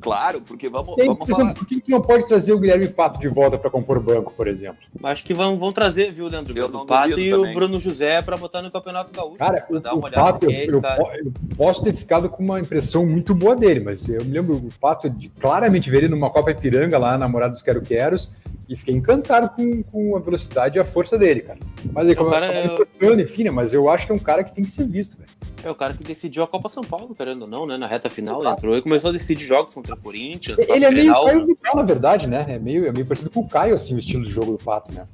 Claro, 0.00 0.40
porque 0.40 0.68
vamos, 0.68 0.96
Tem, 0.96 1.06
vamos 1.06 1.28
falar. 1.28 1.54
Por 1.54 1.66
que 1.66 1.82
não 1.88 2.00
pode 2.00 2.26
trazer 2.26 2.52
o 2.52 2.58
Guilherme 2.58 2.88
Pato 2.88 3.18
de 3.18 3.28
volta 3.28 3.58
para 3.58 3.70
compor 3.70 4.00
banco, 4.00 4.32
por 4.34 4.48
exemplo? 4.48 4.78
Acho 5.02 5.24
que 5.24 5.34
vão, 5.34 5.58
vão 5.58 5.72
trazer, 5.72 6.12
viu, 6.12 6.26
Leandro? 6.26 6.54
O 6.76 6.86
Pato 6.86 7.20
e 7.20 7.30
também. 7.30 7.50
o 7.50 7.54
Bruno 7.54 7.78
José 7.78 8.22
para 8.22 8.36
botar 8.36 8.62
no 8.62 8.70
Campeonato 8.70 9.12
Gaúcho. 9.12 9.36
Cara, 9.36 9.66
o, 9.68 9.78
dar 9.78 9.94
uma 9.94 10.08
o 10.08 10.10
Pato, 10.10 10.50
eu, 10.50 10.80
eu, 10.80 10.82
eu, 10.82 11.32
posso 11.56 11.82
ter 11.82 11.94
ficado 11.94 12.28
com 12.28 12.42
uma 12.42 12.58
impressão 12.58 13.04
muito 13.04 13.34
boa 13.34 13.54
dele, 13.54 13.80
mas 13.80 14.08
eu 14.08 14.24
me 14.24 14.32
lembro 14.32 14.58
do 14.58 14.74
Pato 14.80 15.10
de 15.10 15.28
claramente 15.28 15.90
ver 15.90 15.98
ele 15.98 16.08
numa 16.08 16.30
Copa 16.30 16.50
Ipiranga 16.50 16.98
lá, 16.98 17.18
namorado 17.18 17.52
dos 17.52 17.62
Quero 17.62 17.82
Queros, 17.82 18.30
e 18.70 18.76
fiquei 18.76 18.94
encantado 18.94 19.50
com, 19.50 19.82
com 19.82 20.16
a 20.16 20.20
velocidade 20.20 20.78
e 20.78 20.80
a 20.80 20.84
força 20.84 21.18
dele, 21.18 21.40
cara. 21.40 21.58
Mas 21.92 22.06
ele, 22.06 22.14
como, 22.14 22.30
cara, 22.30 22.46
é... 22.46 22.76
enfim, 23.20 23.42
né? 23.42 23.50
Mas 23.50 23.74
eu 23.74 23.90
acho 23.90 24.06
que 24.06 24.12
é 24.12 24.14
um 24.14 24.18
cara 24.18 24.44
que 24.44 24.54
tem 24.54 24.62
que 24.62 24.70
ser 24.70 24.86
visto, 24.86 25.18
velho. 25.18 25.28
É 25.64 25.68
o 25.68 25.74
cara 25.74 25.92
que 25.92 26.04
decidiu 26.04 26.44
a 26.44 26.46
Copa 26.46 26.68
São 26.68 26.84
Paulo, 26.84 27.12
querendo 27.12 27.42
ou 27.42 27.48
não, 27.48 27.66
né? 27.66 27.76
Na 27.76 27.88
reta 27.88 28.08
final, 28.08 28.40
Exato. 28.40 28.58
entrou 28.58 28.76
e 28.76 28.82
começou 28.82 29.10
a 29.10 29.12
decidir 29.12 29.44
jogos 29.44 29.74
contra 29.74 29.94
o 29.94 29.98
Corinthians. 29.98 30.60
Ele 30.60 30.84
é 30.84 30.90
meio 30.90 31.12
Caio 31.12 31.46
Vidal, 31.46 31.76
na 31.76 31.82
verdade, 31.82 32.28
né? 32.28 32.46
É 32.48 32.58
meio, 32.60 32.86
é 32.86 32.92
meio 32.92 33.04
parecido 33.04 33.28
com 33.30 33.40
o 33.40 33.48
Caio, 33.48 33.74
assim, 33.74 33.96
o 33.96 33.98
estilo 33.98 34.24
de 34.24 34.30
jogo 34.30 34.52
do 34.52 34.58
Pato, 34.58 34.92
né? 34.94 35.08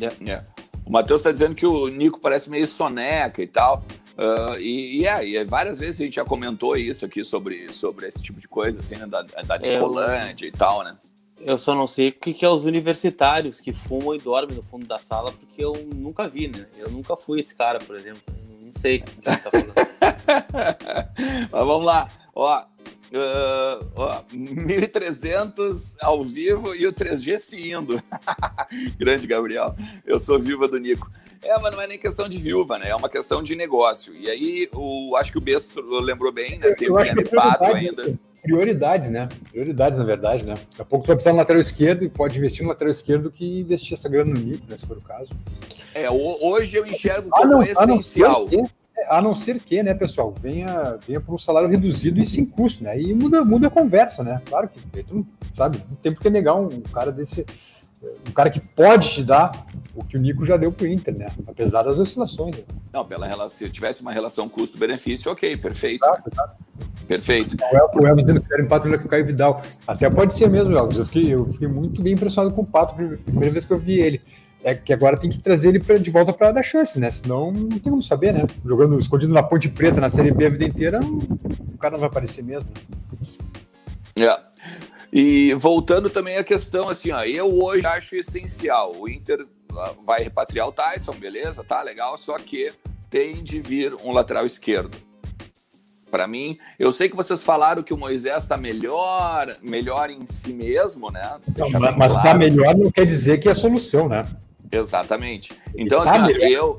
É. 0.00 0.30
é. 0.30 0.44
O 0.86 0.90
Matheus 0.90 1.20
está 1.20 1.30
dizendo 1.30 1.54
que 1.54 1.66
o 1.66 1.88
Nico 1.88 2.18
parece 2.18 2.48
meio 2.48 2.66
soneca 2.66 3.42
e 3.42 3.46
tal. 3.46 3.84
Uh, 4.16 4.58
e, 4.58 5.00
e, 5.00 5.06
é, 5.06 5.26
e, 5.26 5.44
várias 5.44 5.78
vezes 5.78 6.00
a 6.00 6.04
gente 6.04 6.16
já 6.16 6.24
comentou 6.24 6.76
isso 6.76 7.04
aqui 7.04 7.22
sobre, 7.24 7.70
sobre 7.72 8.06
esse 8.06 8.22
tipo 8.22 8.40
de 8.40 8.48
coisa, 8.48 8.80
assim, 8.80 8.96
né? 8.96 9.06
Da, 9.06 9.22
da 9.22 9.56
é, 9.62 10.34
e 10.42 10.52
tal, 10.52 10.82
né? 10.82 10.96
Eu 11.44 11.58
só 11.58 11.74
não 11.74 11.86
sei 11.86 12.08
o 12.08 12.12
que, 12.12 12.32
que 12.32 12.44
é 12.44 12.48
os 12.48 12.64
universitários 12.64 13.60
que 13.60 13.72
fumam 13.72 14.14
e 14.14 14.18
dormem 14.18 14.56
no 14.56 14.62
fundo 14.62 14.86
da 14.86 14.98
sala, 14.98 15.32
porque 15.32 15.64
eu 15.64 15.72
nunca 15.94 16.28
vi, 16.28 16.48
né? 16.48 16.66
Eu 16.78 16.90
nunca 16.90 17.16
fui 17.16 17.40
esse 17.40 17.54
cara, 17.54 17.78
por 17.80 17.96
exemplo. 17.96 18.22
Não 18.60 18.72
sei 18.72 18.98
o 18.98 19.02
que 19.02 19.14
você 19.16 19.20
tá 19.22 19.50
falando. 19.50 19.72
Mas 21.50 21.66
vamos 21.66 21.84
lá. 21.84 22.08
Ó, 22.34 22.64
Uh, 23.12 23.92
ó, 23.94 24.22
1.300 24.32 25.96
ao 26.00 26.24
vivo 26.24 26.74
e 26.74 26.86
o 26.86 26.92
3G 26.94 27.38
se 27.38 27.70
indo. 27.70 28.02
Grande 28.96 29.26
Gabriel. 29.26 29.76
Eu 30.06 30.18
sou 30.18 30.40
viva 30.40 30.66
do 30.66 30.78
Nico. 30.78 31.10
É, 31.42 31.58
mas 31.58 31.72
não 31.72 31.80
é 31.80 31.86
nem 31.86 31.98
questão 31.98 32.28
de 32.28 32.38
viúva, 32.38 32.78
né? 32.78 32.88
É 32.88 32.94
uma 32.94 33.08
questão 33.08 33.42
de 33.42 33.56
negócio. 33.56 34.14
E 34.14 34.30
aí, 34.30 34.68
o, 34.72 35.16
acho 35.16 35.32
que 35.32 35.38
o 35.38 35.40
Besto 35.40 35.80
lembrou 36.00 36.32
bem, 36.32 36.58
né? 36.58 36.72
Tem 36.74 36.88
o 36.88 36.94
Guilherme 36.94 37.24
Pato 37.24 37.64
ainda. 37.64 38.14
Prioridades, 38.42 39.10
né? 39.10 39.28
Prioridades, 39.50 39.98
na 39.98 40.04
verdade, 40.04 40.44
né? 40.44 40.54
Daqui 40.54 40.82
a 40.82 40.84
pouco 40.84 41.04
tu 41.04 41.08
vai 41.08 41.16
precisar 41.16 41.32
no 41.32 41.38
lateral 41.38 41.60
esquerdo 41.60 42.04
e 42.04 42.08
pode 42.08 42.38
investir 42.38 42.62
no 42.62 42.68
lateral 42.68 42.90
esquerdo 42.90 43.30
que 43.30 43.60
investir 43.60 43.94
essa 43.94 44.08
grana 44.08 44.32
no 44.32 44.40
Nico, 44.40 44.66
né? 44.68 44.76
Se 44.76 44.86
for 44.86 44.96
o 44.96 45.00
caso. 45.00 45.30
É, 45.94 46.10
hoje 46.10 46.76
eu 46.76 46.86
enxergo 46.86 47.28
como 47.30 47.44
ah, 47.44 47.46
não, 47.46 47.62
essencial. 47.62 48.46
Ah, 48.48 48.56
não, 48.56 48.70
a 49.08 49.20
não 49.20 49.34
ser 49.34 49.60
que, 49.60 49.82
né, 49.82 49.94
pessoal, 49.94 50.32
venha, 50.32 50.98
venha 51.06 51.20
por 51.20 51.34
um 51.34 51.38
salário 51.38 51.68
reduzido 51.68 52.20
e 52.20 52.26
sem 52.26 52.44
custo, 52.44 52.84
né? 52.84 53.00
E 53.00 53.12
muda, 53.14 53.44
muda 53.44 53.66
a 53.66 53.70
conversa, 53.70 54.22
né? 54.22 54.40
Claro 54.46 54.68
que 54.68 55.02
tu 55.02 55.14
não 55.16 55.26
sabe, 55.54 55.82
não 55.88 55.96
tem 55.96 56.12
por 56.12 56.22
que 56.22 56.30
negar 56.30 56.54
um 56.54 56.80
cara 56.80 57.10
desse. 57.10 57.44
Um 58.28 58.32
cara 58.32 58.50
que 58.50 58.60
pode 58.60 59.10
te 59.10 59.22
dar 59.22 59.66
o 59.94 60.02
que 60.02 60.16
o 60.16 60.20
Nico 60.20 60.44
já 60.44 60.56
deu 60.56 60.72
pro 60.72 60.86
Inter, 60.86 61.16
né? 61.16 61.26
Apesar 61.46 61.82
das 61.82 61.98
oscilações. 61.98 62.56
Né? 62.56 62.64
Não, 62.92 63.04
pela 63.04 63.26
relação, 63.26 63.50
se 63.50 63.68
tivesse 63.70 64.02
uma 64.02 64.12
relação 64.12 64.48
custo-benefício, 64.48 65.30
ok, 65.30 65.56
perfeito. 65.56 66.04
Exato, 66.04 66.30
exato. 66.32 66.56
Perfeito. 67.06 67.56
O 67.94 68.06
Elvis 68.06 68.24
dizendo 68.24 68.40
que 68.40 68.52
era 68.52 68.62
empate 68.62 68.86
melhor 68.86 68.98
que 69.00 69.06
o 69.06 69.08
Caio 69.08 69.26
Vidal. 69.26 69.62
Até 69.86 70.08
pode 70.08 70.34
ser 70.34 70.48
mesmo, 70.48 70.76
Elvis. 70.76 70.98
Eu 70.98 71.04
fiquei, 71.04 71.34
eu 71.34 71.46
fiquei 71.52 71.68
muito 71.68 72.00
bem 72.02 72.14
impressionado 72.14 72.54
com 72.54 72.62
o 72.62 72.66
Pato, 72.66 72.94
primeira 72.94 73.50
vez 73.50 73.64
que 73.64 73.72
eu 73.72 73.78
vi 73.78 73.98
ele. 74.00 74.20
É 74.64 74.74
que 74.74 74.92
agora 74.92 75.16
tem 75.16 75.28
que 75.28 75.40
trazer 75.40 75.70
ele 75.70 75.80
pra, 75.80 75.98
de 75.98 76.08
volta 76.08 76.32
para 76.32 76.52
dar 76.52 76.62
chance, 76.62 76.98
né? 76.98 77.10
Senão 77.10 77.50
não 77.50 77.68
tem 77.68 77.90
como 77.90 78.02
saber, 78.02 78.32
né? 78.32 78.46
Jogando 78.64 78.98
escondido 78.98 79.32
na 79.32 79.42
Ponte 79.42 79.68
Preta 79.68 80.00
na 80.00 80.08
Série 80.08 80.30
B 80.30 80.46
a 80.46 80.50
vida 80.50 80.64
inteira, 80.64 81.00
o 81.00 81.78
cara 81.78 81.92
não 81.92 81.98
vai 81.98 82.08
aparecer 82.08 82.44
mesmo. 82.44 82.68
É. 84.16 84.51
E 85.12 85.52
voltando 85.54 86.08
também 86.08 86.38
à 86.38 86.44
questão, 86.44 86.88
assim, 86.88 87.10
ó, 87.10 87.22
eu 87.22 87.62
hoje 87.62 87.86
acho 87.86 88.16
essencial. 88.16 88.94
O 88.96 89.06
Inter 89.06 89.46
ah, 89.76 89.92
vai 90.06 90.22
repatriar 90.22 90.66
o 90.66 90.72
Tyson, 90.72 91.12
beleza, 91.12 91.62
tá 91.62 91.82
legal, 91.82 92.16
só 92.16 92.38
que 92.38 92.72
tem 93.10 93.42
de 93.42 93.60
vir 93.60 93.94
um 94.02 94.10
lateral 94.10 94.46
esquerdo. 94.46 94.96
Para 96.10 96.26
mim, 96.26 96.58
eu 96.78 96.92
sei 96.92 97.08
que 97.08 97.16
vocês 97.16 97.42
falaram 97.42 97.82
que 97.82 97.92
o 97.92 97.96
Moisés 97.96 98.42
está 98.42 98.56
melhor, 98.56 99.56
melhor 99.62 100.10
em 100.10 100.26
si 100.26 100.52
mesmo, 100.52 101.10
né? 101.10 101.38
Não, 101.56 101.70
mas 101.96 102.12
está 102.12 102.22
claro. 102.22 102.38
melhor 102.38 102.76
não 102.76 102.90
quer 102.90 103.06
dizer 103.06 103.38
que 103.38 103.48
é 103.48 103.52
a 103.52 103.54
solução, 103.54 104.08
né? 104.08 104.26
Exatamente. 104.70 105.52
Então, 105.74 106.04
tá 106.04 106.24
assim, 106.24 106.32
eu, 106.42 106.78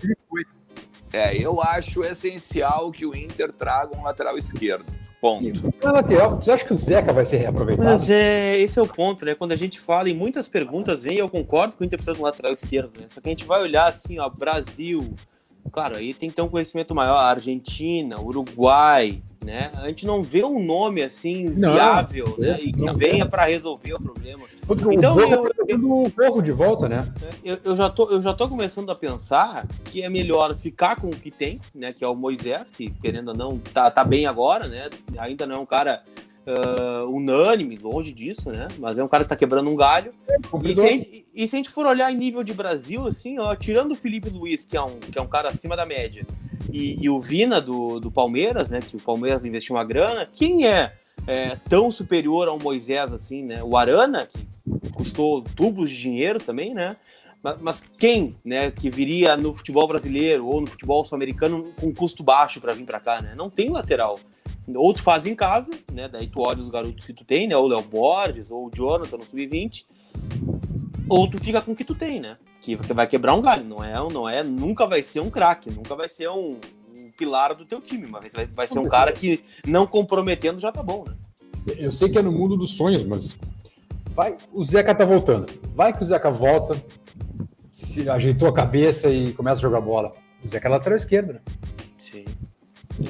é, 1.11 1.35
eu 1.35 1.61
acho 1.61 2.03
essencial 2.03 2.91
que 2.91 3.05
o 3.05 3.15
Inter 3.15 3.51
traga 3.51 3.97
um 3.97 4.03
lateral 4.03 4.37
esquerdo. 4.37 4.85
Ponto. 5.23 5.73
lateral, 5.81 6.35
você 6.35 6.51
acha 6.51 6.65
que 6.65 6.73
o 6.73 6.75
Zeca 6.75 7.13
vai 7.13 7.23
ser 7.23 7.37
reaproveitado? 7.37 7.87
Mas 7.87 8.09
é, 8.09 8.59
esse 8.59 8.77
é 8.77 8.81
o 8.81 8.85
ponto, 8.85 9.23
né? 9.23 9.33
Quando 9.33 9.53
a 9.53 9.55
gente 9.55 9.79
fala 9.79 10.09
em 10.09 10.13
muitas 10.13 10.49
perguntas, 10.49 11.01
vem, 11.01 11.15
eu 11.15 11.29
concordo 11.29 11.77
que 11.77 11.81
o 11.81 11.85
Inter 11.85 11.97
precisa 11.97 12.13
de 12.13 12.21
um 12.21 12.25
lateral 12.25 12.51
esquerdo, 12.51 12.99
né? 12.99 13.05
Só 13.07 13.21
que 13.21 13.29
a 13.29 13.31
gente 13.31 13.45
vai 13.45 13.61
olhar 13.61 13.87
assim, 13.87 14.19
ó, 14.19 14.27
Brasil, 14.27 15.13
claro, 15.71 15.95
aí 15.95 16.13
tem 16.13 16.29
que 16.29 16.35
ter 16.35 16.41
um 16.41 16.49
conhecimento 16.49 16.93
maior, 16.93 17.19
Argentina, 17.19 18.19
Uruguai, 18.19 19.23
né? 19.43 19.71
A 19.75 19.87
gente 19.87 20.05
não 20.05 20.23
vê 20.23 20.43
um 20.43 20.63
nome 20.63 21.01
assim 21.01 21.49
viável, 21.49 22.35
não, 22.37 22.45
né? 22.45 22.57
E 22.61 22.71
que 22.71 22.83
não, 22.83 22.93
venha 22.93 23.25
para 23.25 23.45
resolver 23.45 23.93
o 23.93 24.01
problema. 24.01 24.43
então 24.91 25.19
eu, 25.19 25.51
eu, 25.67 25.77
um 25.77 26.09
corro 26.09 26.41
de 26.41 26.51
volta, 26.51 26.87
né? 26.87 27.11
Eu, 27.43 27.59
eu, 27.63 27.75
já 27.75 27.89
tô, 27.89 28.09
eu 28.09 28.21
já 28.21 28.33
tô 28.33 28.47
começando 28.47 28.89
a 28.91 28.95
pensar 28.95 29.67
que 29.85 30.01
é 30.01 30.09
melhor 30.09 30.55
ficar 30.55 30.95
com 30.95 31.07
o 31.07 31.15
que 31.15 31.31
tem, 31.31 31.59
né? 31.73 31.93
Que 31.93 32.03
é 32.03 32.07
o 32.07 32.15
Moisés, 32.15 32.71
que 32.71 32.89
querendo 32.89 33.29
ou 33.29 33.35
não 33.35 33.59
tá, 33.59 33.91
tá 33.91 34.03
bem 34.03 34.25
agora, 34.25 34.67
né? 34.67 34.89
Ainda 35.17 35.45
não 35.45 35.55
é 35.55 35.59
um 35.59 35.65
cara 35.65 36.03
uh, 36.47 37.09
unânime, 37.09 37.75
longe 37.77 38.13
disso, 38.13 38.51
né? 38.51 38.67
Mas 38.77 38.97
é 38.97 39.03
um 39.03 39.07
cara 39.07 39.23
que 39.23 39.29
tá 39.29 39.35
quebrando 39.35 39.69
um 39.69 39.75
galho. 39.75 40.13
É, 40.27 40.37
e, 40.63 40.75
se 40.75 40.81
gente, 40.81 41.25
e, 41.33 41.47
se 41.47 41.55
a 41.55 41.57
gente, 41.57 41.69
for 41.69 41.85
olhar 41.85 42.11
em 42.11 42.17
nível 42.17 42.43
de 42.43 42.53
Brasil, 42.53 43.07
assim, 43.07 43.39
ó, 43.39 43.55
tirando 43.55 43.91
o 43.91 43.95
Felipe 43.95 44.29
Luiz, 44.29 44.65
que 44.65 44.77
é 44.77 44.81
um, 44.81 44.99
que 44.99 45.17
é 45.17 45.21
um 45.21 45.27
cara 45.27 45.49
acima 45.49 45.75
da 45.75 45.85
média, 45.85 46.25
e, 46.71 46.97
e 47.03 47.09
o 47.09 47.19
Vina 47.19 47.61
do, 47.61 47.99
do 47.99 48.11
Palmeiras, 48.11 48.69
né? 48.69 48.79
Que 48.79 48.97
o 48.97 49.01
Palmeiras 49.01 49.45
investiu 49.45 49.75
uma 49.75 49.83
grana, 49.83 50.27
quem 50.31 50.67
é, 50.67 50.93
é 51.27 51.57
tão 51.69 51.91
superior 51.91 52.47
ao 52.47 52.59
Moisés 52.59 53.13
assim, 53.13 53.43
né? 53.43 53.63
O 53.63 53.77
Arana, 53.77 54.27
que 54.27 54.89
custou 54.91 55.41
tubos 55.41 55.89
de 55.89 55.97
dinheiro 55.97 56.39
também, 56.39 56.73
né? 56.73 56.95
Mas, 57.59 57.83
quem, 57.97 58.33
né, 58.43 58.71
que 58.71 58.89
viria 58.89 59.35
no 59.35 59.53
futebol 59.53 59.85
brasileiro 59.85 60.47
ou 60.47 60.61
no 60.61 60.67
futebol 60.67 61.03
sul-americano 61.03 61.73
com 61.77 61.93
custo 61.93 62.23
baixo 62.23 62.61
para 62.61 62.71
vir 62.71 62.85
para 62.85 63.01
cá, 63.01 63.21
né? 63.21 63.33
Não 63.35 63.49
tem 63.49 63.69
lateral. 63.69 64.17
Ou 64.67 64.93
tu 64.93 65.01
faz 65.01 65.25
em 65.25 65.35
casa, 65.35 65.71
né? 65.91 66.07
Daí 66.07 66.27
tu 66.27 66.39
olha 66.39 66.59
os 66.59 66.69
garotos 66.69 67.05
que 67.05 67.13
tu 67.13 67.25
tem, 67.25 67.47
né? 67.47 67.57
O 67.57 67.67
Léo 67.67 67.81
Borges, 67.81 68.49
ou 68.49 68.67
o 68.67 68.71
Jonathan 68.73 69.17
no 69.17 69.23
Sub-20. 69.23 69.85
Ou 71.09 71.29
tu 71.29 71.37
fica 71.37 71.61
com 71.61 71.73
o 71.73 71.75
que 71.75 71.83
tu 71.83 71.95
tem, 71.95 72.19
né? 72.19 72.37
Que 72.61 72.75
vai 72.75 73.05
quebrar 73.05 73.33
um 73.33 73.41
galho. 73.41 73.65
Não 73.65 73.83
é, 73.83 73.93
não 73.93 74.29
é, 74.29 74.43
nunca 74.43 74.87
vai 74.87 75.03
ser 75.03 75.19
um 75.19 75.29
craque, 75.29 75.69
nunca 75.69 75.95
vai 75.95 76.07
ser 76.07 76.29
um, 76.29 76.59
um, 76.95 77.11
pilar 77.17 77.53
do 77.53 77.65
teu 77.65 77.81
time, 77.81 78.07
mas 78.07 78.31
vai, 78.33 78.45
vai 78.47 78.67
ser 78.67 78.79
um 78.79 78.87
cara 78.87 79.11
que 79.11 79.43
não 79.67 79.85
comprometendo 79.85 80.59
já 80.59 80.71
tá 80.71 80.81
bom, 80.81 81.03
né? 81.05 81.13
Eu 81.77 81.91
sei 81.91 82.09
que 82.09 82.17
é 82.17 82.21
no 82.21 82.31
mundo 82.31 82.55
dos 82.55 82.75
sonhos, 82.75 83.03
mas 83.05 83.35
vai, 84.13 84.37
o 84.51 84.63
Zeca 84.63 84.95
tá 84.95 85.05
voltando. 85.05 85.51
Vai 85.75 85.95
que 85.95 86.03
o 86.03 86.05
Zeca 86.05 86.31
volta, 86.31 86.81
se 87.71 88.09
ajeitou 88.09 88.47
a 88.47 88.53
cabeça 88.53 89.09
e 89.09 89.33
começa 89.33 89.59
a 89.59 89.61
jogar 89.61 89.81
bola. 89.81 90.13
O 90.43 90.49
Zeca 90.49 90.67
é 90.67 90.71
lateral 90.71 90.97
esquerdo, 90.97 91.33
né? 91.33 91.41
Sim. 91.97 92.25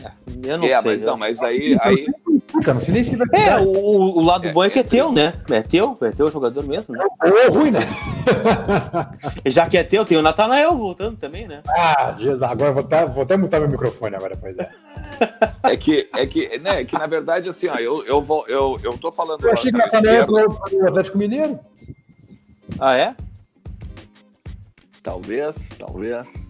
É, 0.03 0.11
eu 0.51 0.57
não 0.57 0.65
é, 0.65 0.81
sei. 0.81 0.91
Mas, 0.91 1.01
não, 1.03 1.17
mas 1.17 1.41
aí. 1.41 1.77
aí... 1.81 2.07
Cara, 2.61 2.75
não 2.75 2.81
sei 2.81 2.93
nem 2.93 3.03
se 3.03 3.15
vai 3.15 3.27
é, 3.33 3.59
o, 3.59 3.67
o 3.67 4.21
lado 4.21 4.47
é, 4.47 4.53
bom 4.53 4.63
é 4.63 4.69
que 4.69 4.79
é, 4.79 4.81
é 4.81 4.85
teu, 4.85 5.11
né? 5.11 5.33
É 5.49 5.61
teu, 5.61 5.97
é 6.01 6.11
teu 6.11 6.29
jogador 6.31 6.63
mesmo, 6.63 6.95
né? 6.95 7.03
É 7.23 7.47
ruim, 7.47 7.71
né? 7.71 7.79
Já 9.45 9.67
que 9.67 9.77
é 9.77 9.83
teu, 9.83 10.05
tem 10.05 10.17
o 10.17 10.21
Natanael 10.21 10.77
voltando 10.77 11.17
também, 11.17 11.47
né? 11.47 11.61
Ah, 11.67 12.15
Jesus, 12.17 12.41
agora 12.43 12.71
vou 12.71 12.83
até, 12.83 13.05
vou 13.05 13.23
até 13.23 13.35
mutar 13.35 13.59
meu 13.59 13.69
microfone 13.69 14.15
agora, 14.15 14.37
pois 14.39 14.57
é. 14.57 14.69
É 15.63 15.77
que, 15.77 16.09
é 16.13 16.25
que, 16.25 16.57
né, 16.59 16.81
é 16.81 16.83
que 16.83 16.97
na 16.97 17.07
verdade, 17.07 17.47
assim, 17.47 17.67
ó, 17.69 17.75
eu, 17.75 18.05
eu, 18.05 18.21
vou, 18.21 18.45
eu, 18.47 18.77
eu 18.83 18.97
tô 18.97 19.13
falando. 19.13 19.45
Eu 19.45 19.53
achei 19.53 19.71
que 19.71 19.77
o 19.77 19.79
Natanael 19.79 20.27
o 20.29 20.87
Atlético 20.87 21.17
Mineiro. 21.17 21.57
Ah, 22.77 22.97
é? 22.97 23.15
Talvez, 25.01 25.69
talvez. 25.77 26.47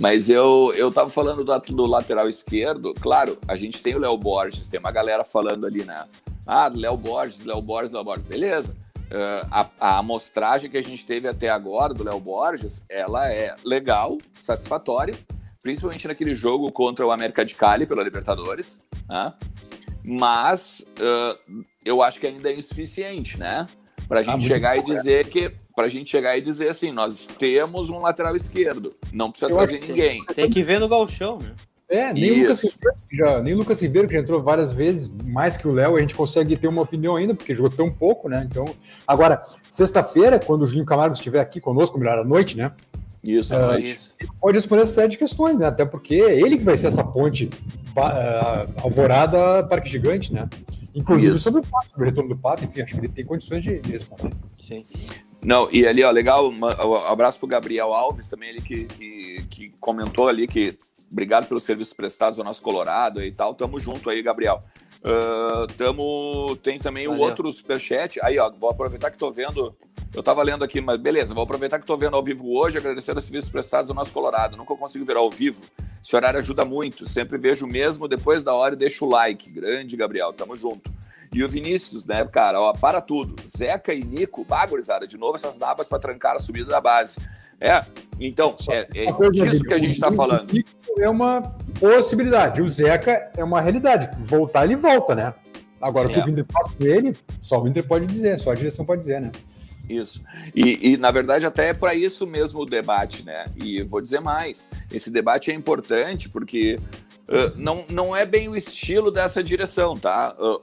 Mas 0.00 0.30
eu, 0.30 0.72
eu 0.74 0.90
tava 0.90 1.10
falando 1.10 1.44
do, 1.44 1.58
do 1.58 1.86
lateral 1.86 2.26
esquerdo, 2.26 2.94
claro, 2.94 3.36
a 3.46 3.54
gente 3.54 3.82
tem 3.82 3.94
o 3.94 3.98
Léo 3.98 4.16
Borges, 4.16 4.66
tem 4.66 4.80
uma 4.80 4.90
galera 4.90 5.22
falando 5.22 5.66
ali, 5.66 5.84
né? 5.84 6.06
Ah, 6.46 6.72
Léo 6.74 6.96
Borges, 6.96 7.44
Léo 7.44 7.60
Borges, 7.60 7.92
Léo 7.92 8.02
Borges. 8.02 8.24
Beleza. 8.24 8.74
Uh, 9.10 9.46
a, 9.50 9.68
a 9.78 9.98
amostragem 9.98 10.70
que 10.70 10.78
a 10.78 10.82
gente 10.82 11.04
teve 11.04 11.28
até 11.28 11.50
agora 11.50 11.92
do 11.92 12.02
Léo 12.02 12.18
Borges, 12.18 12.82
ela 12.88 13.30
é 13.30 13.54
legal, 13.62 14.16
satisfatória, 14.32 15.14
principalmente 15.62 16.08
naquele 16.08 16.34
jogo 16.34 16.72
contra 16.72 17.06
o 17.06 17.10
América 17.10 17.44
de 17.44 17.54
Cali 17.54 17.84
pela 17.84 18.02
Libertadores, 18.02 18.80
né? 19.06 19.34
mas 20.02 20.86
uh, 20.98 21.64
eu 21.84 22.02
acho 22.02 22.18
que 22.18 22.26
ainda 22.26 22.50
é 22.50 22.54
insuficiente, 22.54 23.38
né? 23.38 23.66
Para 24.08 24.20
a 24.20 24.22
gente 24.22 24.46
ah, 24.46 24.48
chegar 24.48 24.78
e 24.78 24.82
dizer 24.82 25.28
que 25.28 25.52
para 25.74 25.86
a 25.86 25.88
gente 25.88 26.10
chegar 26.10 26.36
e 26.36 26.40
dizer 26.40 26.68
assim, 26.68 26.90
nós 26.90 27.26
temos 27.26 27.90
um 27.90 28.00
lateral 28.00 28.34
esquerdo, 28.36 28.94
não 29.12 29.30
precisa 29.30 29.50
eu 29.50 29.56
trazer 29.56 29.80
ninguém. 29.80 30.24
Tem, 30.26 30.34
tem, 30.34 30.50
que 30.50 30.62
ver 30.62 30.78
no 30.78 30.88
galchão, 30.88 31.38
né? 31.38 31.54
É, 31.88 32.12
nem 32.12 32.30
o, 32.30 32.42
Lucas 32.42 32.62
Ribeiro, 32.62 32.96
já, 33.12 33.42
nem 33.42 33.52
o 33.52 33.56
Lucas 33.56 33.82
Ribeiro, 33.82 34.06
que 34.06 34.14
já 34.14 34.20
entrou 34.20 34.40
várias 34.40 34.70
vezes, 34.70 35.08
mais 35.24 35.56
que 35.56 35.66
o 35.66 35.72
Léo, 35.72 35.96
a 35.96 36.00
gente 36.00 36.14
consegue 36.14 36.56
ter 36.56 36.68
uma 36.68 36.82
opinião 36.82 37.16
ainda, 37.16 37.34
porque 37.34 37.52
jogou 37.52 37.68
tão 37.68 37.90
pouco, 37.90 38.28
né? 38.28 38.46
Então, 38.48 38.64
agora, 39.04 39.42
sexta-feira, 39.68 40.38
quando 40.38 40.62
o 40.62 40.66
Julinho 40.68 40.86
Camargo 40.86 41.14
estiver 41.14 41.40
aqui 41.40 41.60
conosco, 41.60 41.98
melhor 41.98 42.18
à 42.18 42.24
noite, 42.24 42.56
né? 42.56 42.70
Isso, 43.24 43.56
uh, 43.56 43.76
isso. 43.76 44.14
Ele 44.20 44.30
pode 44.40 44.56
responder 44.56 44.82
essa 44.82 44.94
série 44.94 45.08
de 45.08 45.18
questões, 45.18 45.58
né? 45.58 45.66
Até 45.66 45.84
porque 45.84 46.14
é 46.14 46.40
ele 46.40 46.58
que 46.58 46.64
vai 46.64 46.78
ser 46.78 46.86
essa 46.86 47.02
ponte 47.02 47.46
uh, 47.96 48.82
alvorada 48.84 49.64
Parque 49.64 49.90
Gigante, 49.90 50.32
né? 50.32 50.48
Inclusive 50.94 51.32
isso. 51.32 51.42
sobre 51.42 51.60
o 51.60 51.64
Pato, 51.64 51.90
sobre 51.90 52.04
o 52.04 52.08
retorno 52.08 52.30
do 52.30 52.36
Pato, 52.36 52.64
enfim, 52.64 52.82
acho 52.82 52.94
que 52.94 53.00
ele 53.00 53.08
tem 53.08 53.24
condições 53.24 53.64
de 53.64 53.80
responder. 53.80 54.32
Sim. 54.58 54.86
Não, 55.42 55.68
e 55.72 55.86
ali, 55.86 56.04
ó, 56.04 56.10
legal, 56.10 56.50
um 56.50 56.94
abraço 57.06 57.38
pro 57.38 57.48
Gabriel 57.48 57.94
Alves 57.94 58.28
também, 58.28 58.50
ele 58.50 58.60
que, 58.60 58.84
que, 58.84 59.38
que 59.48 59.68
comentou 59.80 60.28
ali 60.28 60.46
que 60.46 60.76
obrigado 61.10 61.48
pelos 61.48 61.64
serviços 61.64 61.92
prestados 61.92 62.38
ao 62.38 62.44
nosso 62.44 62.62
Colorado 62.62 63.22
e 63.22 63.32
tal, 63.32 63.54
tamo 63.54 63.78
junto 63.78 64.08
aí, 64.08 64.22
Gabriel. 64.22 64.62
Uh, 65.02 65.66
tamo, 65.76 66.56
tem 66.62 66.78
também 66.78 67.08
o 67.08 67.18
outro 67.18 67.50
superchat, 67.50 68.20
aí 68.22 68.38
ó, 68.38 68.50
vou 68.50 68.70
aproveitar 68.70 69.10
que 69.10 69.16
tô 69.16 69.32
vendo, 69.32 69.74
eu 70.14 70.22
tava 70.22 70.42
lendo 70.42 70.62
aqui, 70.62 70.80
mas 70.80 71.00
beleza, 71.00 71.32
vou 71.32 71.42
aproveitar 71.42 71.78
que 71.78 71.86
tô 71.86 71.96
vendo 71.96 72.16
ao 72.16 72.22
vivo 72.22 72.54
hoje, 72.54 72.76
agradecer 72.76 73.16
os 73.16 73.24
serviços 73.24 73.50
prestados 73.50 73.88
ao 73.88 73.96
nosso 73.96 74.12
Colorado, 74.12 74.58
nunca 74.58 74.76
consigo 74.76 75.04
ver 75.06 75.16
ao 75.16 75.30
vivo, 75.30 75.64
esse 76.02 76.14
horário 76.14 76.38
ajuda 76.38 76.66
muito, 76.66 77.08
sempre 77.08 77.38
vejo 77.38 77.66
mesmo 77.66 78.06
depois 78.06 78.44
da 78.44 78.54
hora 78.54 78.74
e 78.74 78.78
deixo 78.78 79.06
o 79.06 79.08
like, 79.08 79.50
grande 79.50 79.96
Gabriel, 79.96 80.34
tamo 80.34 80.54
junto. 80.54 80.92
E 81.32 81.44
o 81.44 81.48
Vinícius, 81.48 82.04
né, 82.04 82.24
cara, 82.24 82.60
ó, 82.60 82.72
para 82.72 83.00
tudo. 83.00 83.36
Zeca 83.46 83.94
e 83.94 84.02
Nico, 84.02 84.44
bagurizada, 84.44 85.06
de 85.06 85.16
novo 85.16 85.36
essas 85.36 85.58
napas 85.58 85.86
para 85.86 85.98
trancar 85.98 86.34
a 86.34 86.40
subida 86.40 86.70
da 86.70 86.80
base. 86.80 87.18
É, 87.60 87.84
então, 88.18 88.56
é, 88.70 88.88
é 88.94 89.30
disso 89.30 89.64
que 89.64 89.74
a 89.74 89.78
gente 89.78 89.92
está 89.92 90.10
falando. 90.10 90.50
É 90.98 91.08
uma 91.08 91.42
possibilidade. 91.78 92.62
O 92.62 92.68
Zeca 92.68 93.30
é 93.36 93.44
uma 93.44 93.60
realidade. 93.60 94.10
Voltar, 94.24 94.64
ele 94.64 94.76
volta, 94.76 95.14
né? 95.14 95.34
Agora, 95.80 96.08
Sim, 96.08 96.12
o 96.12 96.24
que 96.24 96.30
o 96.30 96.32
Inter 96.32 96.46
faz 96.50 96.74
com 96.74 96.84
ele, 96.84 97.16
só 97.40 97.62
o 97.62 97.68
Inter 97.68 97.86
pode 97.86 98.06
dizer, 98.06 98.38
só 98.38 98.50
a 98.50 98.54
direção 98.54 98.84
pode 98.84 99.00
dizer, 99.00 99.20
né? 99.20 99.30
Isso. 99.88 100.20
E, 100.54 100.92
e, 100.92 100.96
na 100.96 101.10
verdade, 101.10 101.46
até 101.46 101.70
é 101.70 101.74
para 101.74 101.94
isso 101.94 102.26
mesmo 102.26 102.60
o 102.60 102.66
debate, 102.66 103.24
né? 103.24 103.46
E 103.56 103.82
vou 103.82 104.00
dizer 104.00 104.20
mais: 104.20 104.68
esse 104.92 105.10
debate 105.10 105.50
é 105.50 105.54
importante 105.54 106.28
porque 106.28 106.78
uh, 107.28 107.52
não, 107.56 107.84
não 107.88 108.14
é 108.14 108.24
bem 108.24 108.48
o 108.48 108.54
estilo 108.54 109.10
dessa 109.10 109.42
direção, 109.42 109.96
tá? 109.96 110.34
Uh, 110.38 110.60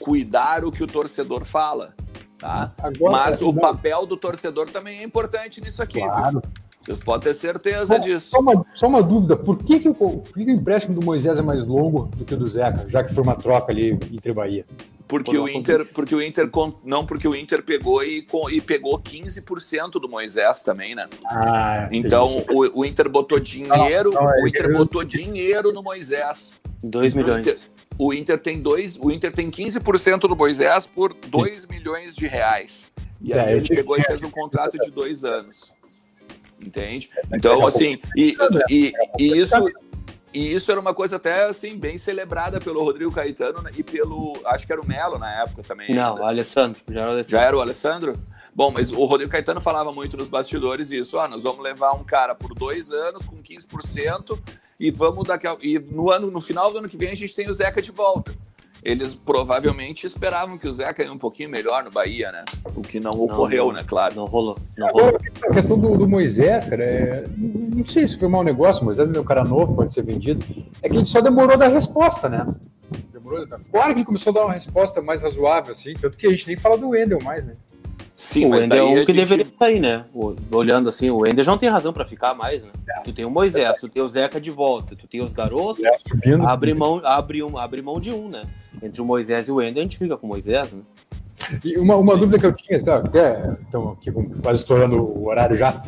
cuidar 0.00 0.64
o 0.64 0.72
que 0.72 0.82
o 0.82 0.86
torcedor 0.86 1.44
fala. 1.44 1.94
Tá? 2.38 2.72
Agora, 2.78 3.12
Mas 3.12 3.42
o 3.42 3.52
papel 3.52 4.06
do 4.06 4.16
torcedor 4.16 4.70
também 4.70 5.00
é 5.00 5.02
importante 5.04 5.60
nisso 5.60 5.82
aqui. 5.82 6.00
Claro. 6.00 6.40
Viu? 6.40 6.42
Vocês 6.80 6.98
podem 6.98 7.24
ter 7.28 7.34
certeza 7.34 7.86
só, 7.86 7.98
disso. 7.98 8.30
Só 8.30 8.40
uma, 8.40 8.66
só 8.74 8.88
uma, 8.88 9.02
dúvida: 9.02 9.36
por 9.36 9.58
que, 9.58 9.80
que, 9.80 9.88
o, 9.88 9.94
por 9.94 10.22
que, 10.32 10.46
que 10.46 10.50
o 10.50 10.54
empréstimo 10.54 10.98
do 10.98 11.04
Moisés 11.04 11.38
é 11.38 11.42
mais 11.42 11.66
longo 11.66 12.06
do 12.16 12.24
que 12.24 12.32
o 12.32 12.36
do 12.38 12.48
Zeca, 12.48 12.88
já 12.88 13.04
que 13.04 13.14
foi 13.14 13.22
uma 13.22 13.36
troca 13.36 13.70
ali 13.70 13.90
entre 14.10 14.32
Bahia? 14.32 14.64
Porque 15.06 15.36
o, 15.36 15.48
Inter, 15.48 15.82
porque 15.92 16.14
o 16.14 16.22
Inter. 16.22 16.48
Não, 16.84 17.04
porque 17.04 17.26
o 17.26 17.34
Inter 17.34 17.62
pegou 17.64 18.02
e, 18.02 18.24
e 18.52 18.60
pegou 18.60 18.98
15% 18.98 20.00
do 20.00 20.08
Moisés 20.08 20.62
também, 20.62 20.94
né? 20.94 21.08
Ah, 21.26 21.88
então 21.90 22.44
o, 22.48 22.80
o, 22.80 22.84
Inter 22.84 23.08
botou 23.10 23.38
dinheiro. 23.40 24.12
Não, 24.12 24.22
não, 24.22 24.44
o 24.44 24.48
Inter 24.48 24.72
botou 24.72 25.02
dinheiro 25.04 25.72
no 25.72 25.82
Moisés. 25.82 26.54
2 26.82 27.12
milhões 27.12 27.70
o 28.00 28.14
Inter 28.14 28.38
tem 28.38 28.62
dois, 28.62 28.96
o 28.96 29.10
Inter 29.10 29.30
tem 29.30 29.50
15% 29.50 30.20
do 30.20 30.34
Moisés 30.34 30.86
por 30.86 31.12
2 31.12 31.66
milhões 31.66 32.16
de 32.16 32.26
reais. 32.26 32.90
E 33.20 33.34
aí 33.34 33.52
é, 33.52 33.56
ele 33.58 33.68
pegou 33.68 33.94
e 33.98 34.02
fez 34.02 34.22
um 34.22 34.30
contrato 34.30 34.78
de 34.78 34.90
dois 34.90 35.22
anos. 35.22 35.70
Entende? 36.58 37.10
É, 37.14 37.36
então, 37.36 37.66
assim, 37.66 37.98
e, 38.16 38.34
e, 38.70 38.92
e 39.18 39.36
isso. 39.36 39.54
E 40.32 40.54
isso 40.54 40.70
era 40.70 40.80
uma 40.80 40.94
coisa 40.94 41.16
até 41.16 41.46
assim 41.46 41.76
bem 41.76 41.98
celebrada 41.98 42.60
pelo 42.60 42.84
Rodrigo 42.84 43.10
Caetano 43.10 43.62
né, 43.62 43.72
e 43.76 43.82
pelo, 43.82 44.40
acho 44.44 44.64
que 44.64 44.72
era 44.72 44.80
o 44.80 44.86
Melo 44.86 45.18
na 45.18 45.42
época 45.42 45.64
também. 45.64 45.92
Não, 45.92 46.12
ainda. 46.12 46.22
o 46.22 46.24
Alessandro, 46.24 46.80
já 46.88 47.00
era 47.00 47.08
o 47.08 47.10
Alessandro. 47.10 47.30
Já 47.30 47.42
era 47.42 47.56
o 47.56 47.60
Alessandro? 47.60 48.18
Bom, 48.54 48.70
mas 48.70 48.90
o 48.90 49.04
Rodrigo 49.04 49.30
Caetano 49.30 49.60
falava 49.60 49.92
muito 49.92 50.16
nos 50.16 50.28
bastidores 50.28 50.90
isso, 50.90 51.18
ah, 51.18 51.28
nós 51.28 51.42
vamos 51.42 51.62
levar 51.62 51.92
um 51.92 52.04
cara 52.04 52.34
por 52.34 52.54
dois 52.54 52.90
anos 52.90 53.24
com 53.24 53.36
15% 53.36 54.38
e 54.78 54.90
vamos 54.90 55.26
daqui 55.26 55.46
a, 55.46 55.56
e 55.62 55.78
no 55.78 56.10
ano 56.10 56.30
no 56.30 56.40
final 56.40 56.72
do 56.72 56.78
ano 56.78 56.88
que 56.88 56.96
vem 56.96 57.10
a 57.10 57.14
gente 57.14 57.34
tem 57.34 57.48
o 57.48 57.54
Zeca 57.54 57.80
de 57.80 57.90
volta. 57.90 58.34
Eles 58.82 59.14
provavelmente 59.14 60.06
esperavam 60.06 60.56
que 60.56 60.66
o 60.66 60.72
Zeca 60.72 61.02
ia 61.02 61.12
um 61.12 61.18
pouquinho 61.18 61.50
melhor 61.50 61.84
no 61.84 61.90
Bahia, 61.90 62.32
né? 62.32 62.44
O 62.74 62.80
que 62.80 62.98
não, 62.98 63.12
não 63.12 63.24
ocorreu, 63.24 63.66
não, 63.66 63.74
né? 63.74 63.84
Claro. 63.86 64.16
Não 64.16 64.24
rolou. 64.24 64.58
Não 64.76 64.88
rolou. 64.88 65.18
A 65.44 65.52
questão 65.52 65.78
do, 65.78 65.98
do 65.98 66.08
Moisés, 66.08 66.66
cara, 66.66 66.82
é, 66.82 67.24
não 67.36 67.84
sei 67.84 68.08
se 68.08 68.18
foi 68.18 68.28
um 68.28 68.30
mau 68.30 68.42
negócio, 68.42 68.80
o 68.80 68.86
Moisés 68.86 69.06
é 69.06 69.12
meu 69.12 69.22
cara 69.22 69.44
novo, 69.44 69.74
pode 69.74 69.92
ser 69.92 70.02
vendido. 70.02 70.44
É 70.82 70.88
que 70.88 70.94
a 70.94 70.98
gente 70.98 71.10
só 71.10 71.20
demorou 71.20 71.52
a 71.52 71.56
dar 71.56 71.68
resposta, 71.68 72.28
né? 72.30 72.46
Demorou. 73.12 73.46
Agora 73.52 73.94
que 73.94 74.04
começou 74.04 74.30
a 74.30 74.34
dar 74.34 74.44
uma 74.46 74.54
resposta 74.54 75.02
mais 75.02 75.20
razoável, 75.20 75.72
assim, 75.72 75.92
tanto 75.92 76.16
que 76.16 76.26
a 76.26 76.30
gente 76.30 76.46
nem 76.46 76.56
fala 76.56 76.78
do 76.78 76.88
Wendel 76.88 77.22
mais, 77.22 77.44
né? 77.46 77.56
Sim, 78.20 78.44
o 78.44 78.54
Ender 78.54 78.76
é 78.76 78.82
o 78.82 78.88
que 78.88 78.96
gente... 78.96 79.12
deveria 79.14 79.46
sair, 79.58 79.80
né? 79.80 80.04
olhando 80.52 80.90
assim, 80.90 81.08
o 81.08 81.26
Ender 81.26 81.42
já 81.42 81.52
não 81.52 81.58
tem 81.58 81.70
razão 81.70 81.90
para 81.90 82.04
ficar 82.04 82.34
mais, 82.34 82.62
né? 82.62 82.68
É. 82.86 83.00
Tu 83.00 83.14
tem 83.14 83.24
o 83.24 83.30
Moisés, 83.30 83.80
tu 83.80 83.88
tem 83.88 84.02
o 84.02 84.08
Zeca 84.10 84.38
de 84.38 84.50
volta, 84.50 84.94
tu 84.94 85.06
tem 85.08 85.22
os 85.22 85.32
garotos, 85.32 85.82
é, 85.82 85.96
subindo, 85.96 86.46
abre, 86.46 86.74
mão, 86.74 87.00
abre, 87.02 87.42
um, 87.42 87.56
abre 87.56 87.80
mão 87.80 87.98
de 87.98 88.12
um, 88.12 88.28
né? 88.28 88.42
Entre 88.82 89.00
o 89.00 89.06
Moisés 89.06 89.48
e 89.48 89.52
o 89.52 89.62
Ender, 89.62 89.78
a 89.78 89.84
gente 89.84 89.96
fica 89.96 90.18
com 90.18 90.26
o 90.26 90.28
Moisés, 90.28 90.70
né? 90.70 90.82
E 91.64 91.78
uma, 91.78 91.96
uma 91.96 92.14
dúvida 92.14 92.38
que 92.38 92.44
eu 92.44 92.52
tinha, 92.52 92.84
tá, 92.84 92.96
até 92.96 93.56
então, 93.66 93.92
aqui, 93.92 94.12
quase 94.42 94.58
estourando 94.58 95.02
o 95.02 95.26
horário 95.26 95.56
já 95.56 95.80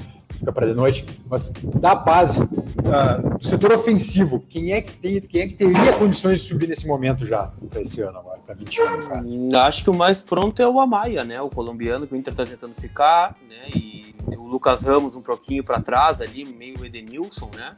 fica 0.43 0.51
para 0.51 0.67
de 0.67 0.75
noite, 0.75 1.05
mas 1.29 1.51
da 1.51 1.95
base, 1.95 2.41
uh, 2.41 3.39
do 3.39 3.47
setor 3.47 3.73
ofensivo, 3.73 4.43
quem 4.49 4.73
é 4.73 4.81
que 4.81 4.93
tem, 4.95 5.21
quem 5.21 5.43
é 5.43 5.49
que 5.49 5.55
teria 5.55 5.93
condições 5.99 6.41
de 6.41 6.49
subir 6.49 6.67
nesse 6.67 6.87
momento 6.87 7.27
já 7.27 7.53
para 7.69 7.83
esse 7.83 8.01
ano 8.01 8.19
agora, 8.19 8.32
para 8.45 8.55
21, 8.55 9.09
cara? 9.09 9.23
Hum, 9.25 9.49
acho 9.55 9.85
que 9.85 9.91
o 9.91 9.95
mais 9.95 10.23
pronto 10.23 10.61
é 10.61 10.69
o 10.69 10.81
Amaya, 10.81 11.25
né? 11.25 11.41
O 11.41 11.49
colombiano 11.49 12.07
que 12.07 12.15
o 12.15 12.17
Inter 12.17 12.33
está 12.33 12.45
tentando 12.45 12.75
ficar, 12.75 13.37
né? 13.49 13.69
E 13.75 14.15
o 14.37 14.47
Lucas 14.47 14.85
Ramos 14.85 15.17
um 15.17 15.23
pouquinho 15.23 15.65
para 15.65 15.81
trás 15.81 16.21
ali, 16.21 16.45
meio 16.45 16.85
Edenilson, 16.85 17.51
né? 17.57 17.77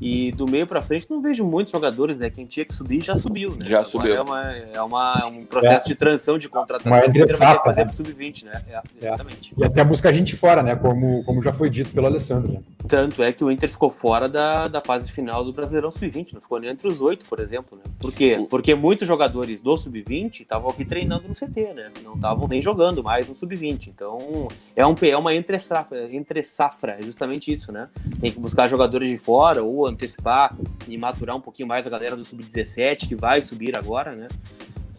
E 0.00 0.32
do 0.32 0.48
meio 0.48 0.66
para 0.66 0.80
frente 0.80 1.10
não 1.10 1.20
vejo 1.20 1.44
muitos 1.44 1.72
jogadores, 1.72 2.18
né? 2.18 2.30
Quem 2.30 2.46
tinha 2.46 2.64
que 2.64 2.72
subir 2.72 3.02
já 3.02 3.14
subiu, 3.14 3.50
né? 3.50 3.58
Já 3.66 3.84
subiu. 3.84 4.14
É, 4.14 4.22
uma, 4.22 4.50
é, 4.50 4.82
uma, 4.82 5.20
é 5.22 5.24
um 5.26 5.44
processo 5.44 5.84
é. 5.84 5.88
de 5.88 5.94
transição 5.94 6.38
de 6.38 6.48
contratação 6.48 6.90
uma 6.90 7.04
entre 7.04 7.28
safra, 7.28 7.64
fazer 7.64 7.84
né? 7.84 7.92
sub-20, 7.92 8.44
né? 8.44 8.62
É, 8.66 8.80
exatamente. 8.98 9.54
E 9.58 9.62
até 9.62 9.84
buscar 9.84 10.10
gente 10.12 10.34
fora, 10.34 10.62
né? 10.62 10.74
Como, 10.74 11.22
como 11.24 11.42
já 11.42 11.52
foi 11.52 11.68
dito 11.68 11.90
pelo 11.90 12.06
Alessandro. 12.06 12.52
Né? 12.52 12.60
Tanto 12.90 13.22
é 13.22 13.32
que 13.32 13.44
o 13.44 13.52
Inter 13.52 13.70
ficou 13.70 13.88
fora 13.88 14.28
da, 14.28 14.66
da 14.66 14.80
fase 14.80 15.12
final 15.12 15.44
do 15.44 15.52
Brasileirão 15.52 15.92
Sub-20, 15.92 16.32
não 16.32 16.40
ficou 16.40 16.58
nem 16.58 16.70
entre 16.70 16.88
os 16.88 17.00
oito, 17.00 17.24
por 17.26 17.38
exemplo, 17.38 17.78
né? 17.78 17.84
Por 18.00 18.12
quê? 18.12 18.44
Porque 18.50 18.74
muitos 18.74 19.06
jogadores 19.06 19.60
do 19.60 19.78
Sub-20 19.78 20.40
estavam 20.40 20.68
aqui 20.68 20.84
treinando 20.84 21.28
no 21.28 21.34
CT, 21.34 21.72
né? 21.72 21.92
Não 22.02 22.14
estavam 22.14 22.48
nem 22.48 22.60
jogando 22.60 23.00
mais 23.00 23.28
no 23.28 23.36
Sub-20. 23.36 23.86
Então, 23.86 24.48
é, 24.74 24.84
um, 24.84 24.96
é 25.02 25.16
uma 25.16 25.32
entre 25.32 25.60
safra, 25.60 26.12
entre 26.12 26.42
safra, 26.42 26.96
é 26.98 27.02
justamente 27.02 27.52
isso, 27.52 27.70
né? 27.70 27.88
Tem 28.20 28.32
que 28.32 28.40
buscar 28.40 28.66
jogadores 28.66 29.08
de 29.08 29.18
fora 29.18 29.62
ou 29.62 29.86
antecipar 29.86 30.56
e 30.88 30.98
maturar 30.98 31.36
um 31.36 31.40
pouquinho 31.40 31.68
mais 31.68 31.86
a 31.86 31.90
galera 31.90 32.16
do 32.16 32.24
Sub-17, 32.24 33.06
que 33.06 33.14
vai 33.14 33.40
subir 33.40 33.78
agora, 33.78 34.16
né? 34.16 34.26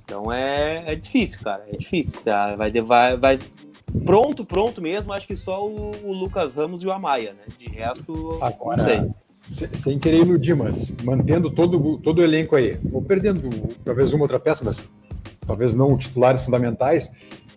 Então 0.06 0.32
é, 0.32 0.93
é 0.93 0.95
difícil, 0.95 1.41
cara. 1.43 1.65
É 1.69 1.75
difícil. 1.75 2.21
Tá? 2.21 2.56
Vai, 2.56 2.71
vai, 2.71 3.17
vai 3.17 3.39
pronto, 4.06 4.45
pronto 4.45 4.82
mesmo, 4.82 5.13
acho 5.13 5.27
que 5.27 5.36
só 5.36 5.65
o, 5.65 5.91
o, 6.04 6.13
Lucas 6.13 6.56
Ramos 6.56 6.82
e 6.82 6.88
o 6.88 6.91
Amaya, 6.91 7.34
né? 7.34 7.43
De 7.58 7.67
resto, 7.67 8.38
agora, 8.41 8.77
não 8.77 9.15
sei. 9.47 9.69
Sem 9.73 9.99
querer 9.99 10.19
iludir, 10.19 10.56
mas 10.56 10.91
mantendo 11.04 11.49
todo, 11.49 11.97
todo 11.97 12.19
o 12.19 12.23
elenco 12.23 12.56
aí, 12.56 12.80
ou 12.91 13.01
perdendo 13.01 13.49
talvez 13.84 14.13
uma 14.13 14.23
outra 14.23 14.39
peça, 14.39 14.63
mas 14.63 14.86
talvez 15.45 15.73
não 15.73 15.97
titulares 15.97 16.43
fundamentais, 16.43 17.12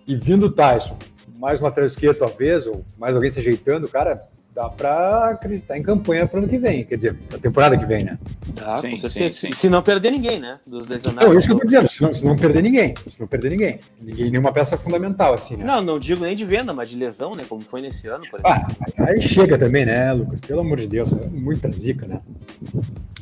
e 0.07 0.17
vindo 0.17 0.47
o 0.47 0.51
Tyson, 0.51 0.97
mais 1.39 1.61
uma 1.61 1.69
lateral 1.69 1.87
esquerda 1.87 2.21
talvez, 2.21 2.67
ou 2.67 2.85
mais 2.99 3.15
alguém 3.15 3.31
se 3.31 3.39
ajeitando, 3.39 3.87
cara, 3.87 4.23
dá 4.55 4.69
para 4.69 5.31
acreditar 5.31 5.77
em 5.77 5.83
campanha 5.83 6.27
para 6.29 6.39
o 6.39 6.43
ano 6.43 6.49
que 6.49 6.59
vem, 6.59 6.85
quer 6.85 6.97
dizer, 6.97 7.19
a 7.35 7.39
temporada 7.39 7.77
que 7.77 7.85
vem, 7.85 8.05
né? 8.05 8.17
Dá, 8.55 8.77
sim, 8.77 8.97
sim, 9.01 9.29
sim. 9.29 9.53
Se 9.53 9.69
não 9.69 9.83
perder 9.83 10.13
ninguém, 10.13 10.39
né? 10.39 10.61
Dos 10.65 10.87
lesionados. 10.87 11.29
Não, 11.29 11.39
isso 11.39 11.49
que 11.49 11.55
eu 11.55 11.59
tô 11.59 11.65
dizendo, 11.65 11.89
se 11.89 12.01
não, 12.01 12.15
se 12.15 12.25
não 12.25 12.37
perder 12.37 12.63
ninguém, 12.63 12.95
se 13.11 13.21
não 13.21 13.27
perder 13.27 13.51
ninguém. 13.51 13.81
Ninguém, 14.01 14.31
nenhuma 14.31 14.53
peça 14.53 14.79
fundamental, 14.79 15.35
assim, 15.35 15.57
né? 15.57 15.65
Não, 15.65 15.83
não 15.83 15.99
digo 15.99 16.23
nem 16.23 16.37
de 16.37 16.45
venda, 16.45 16.73
mas 16.73 16.89
de 16.89 16.97
lesão, 16.97 17.35
né? 17.35 17.45
Como 17.49 17.63
foi 17.63 17.81
nesse 17.81 18.07
ano, 18.07 18.25
por 18.31 18.39
exemplo. 18.39 18.77
Ah, 18.97 19.05
aí 19.09 19.21
chega 19.21 19.59
também, 19.59 19.85
né, 19.85 20.13
Lucas? 20.13 20.41
Pelo 20.41 20.61
amor 20.61 20.79
de 20.79 20.87
Deus, 20.87 21.13
é 21.13 21.27
muita 21.27 21.69
zica, 21.73 22.07
né? 22.07 22.21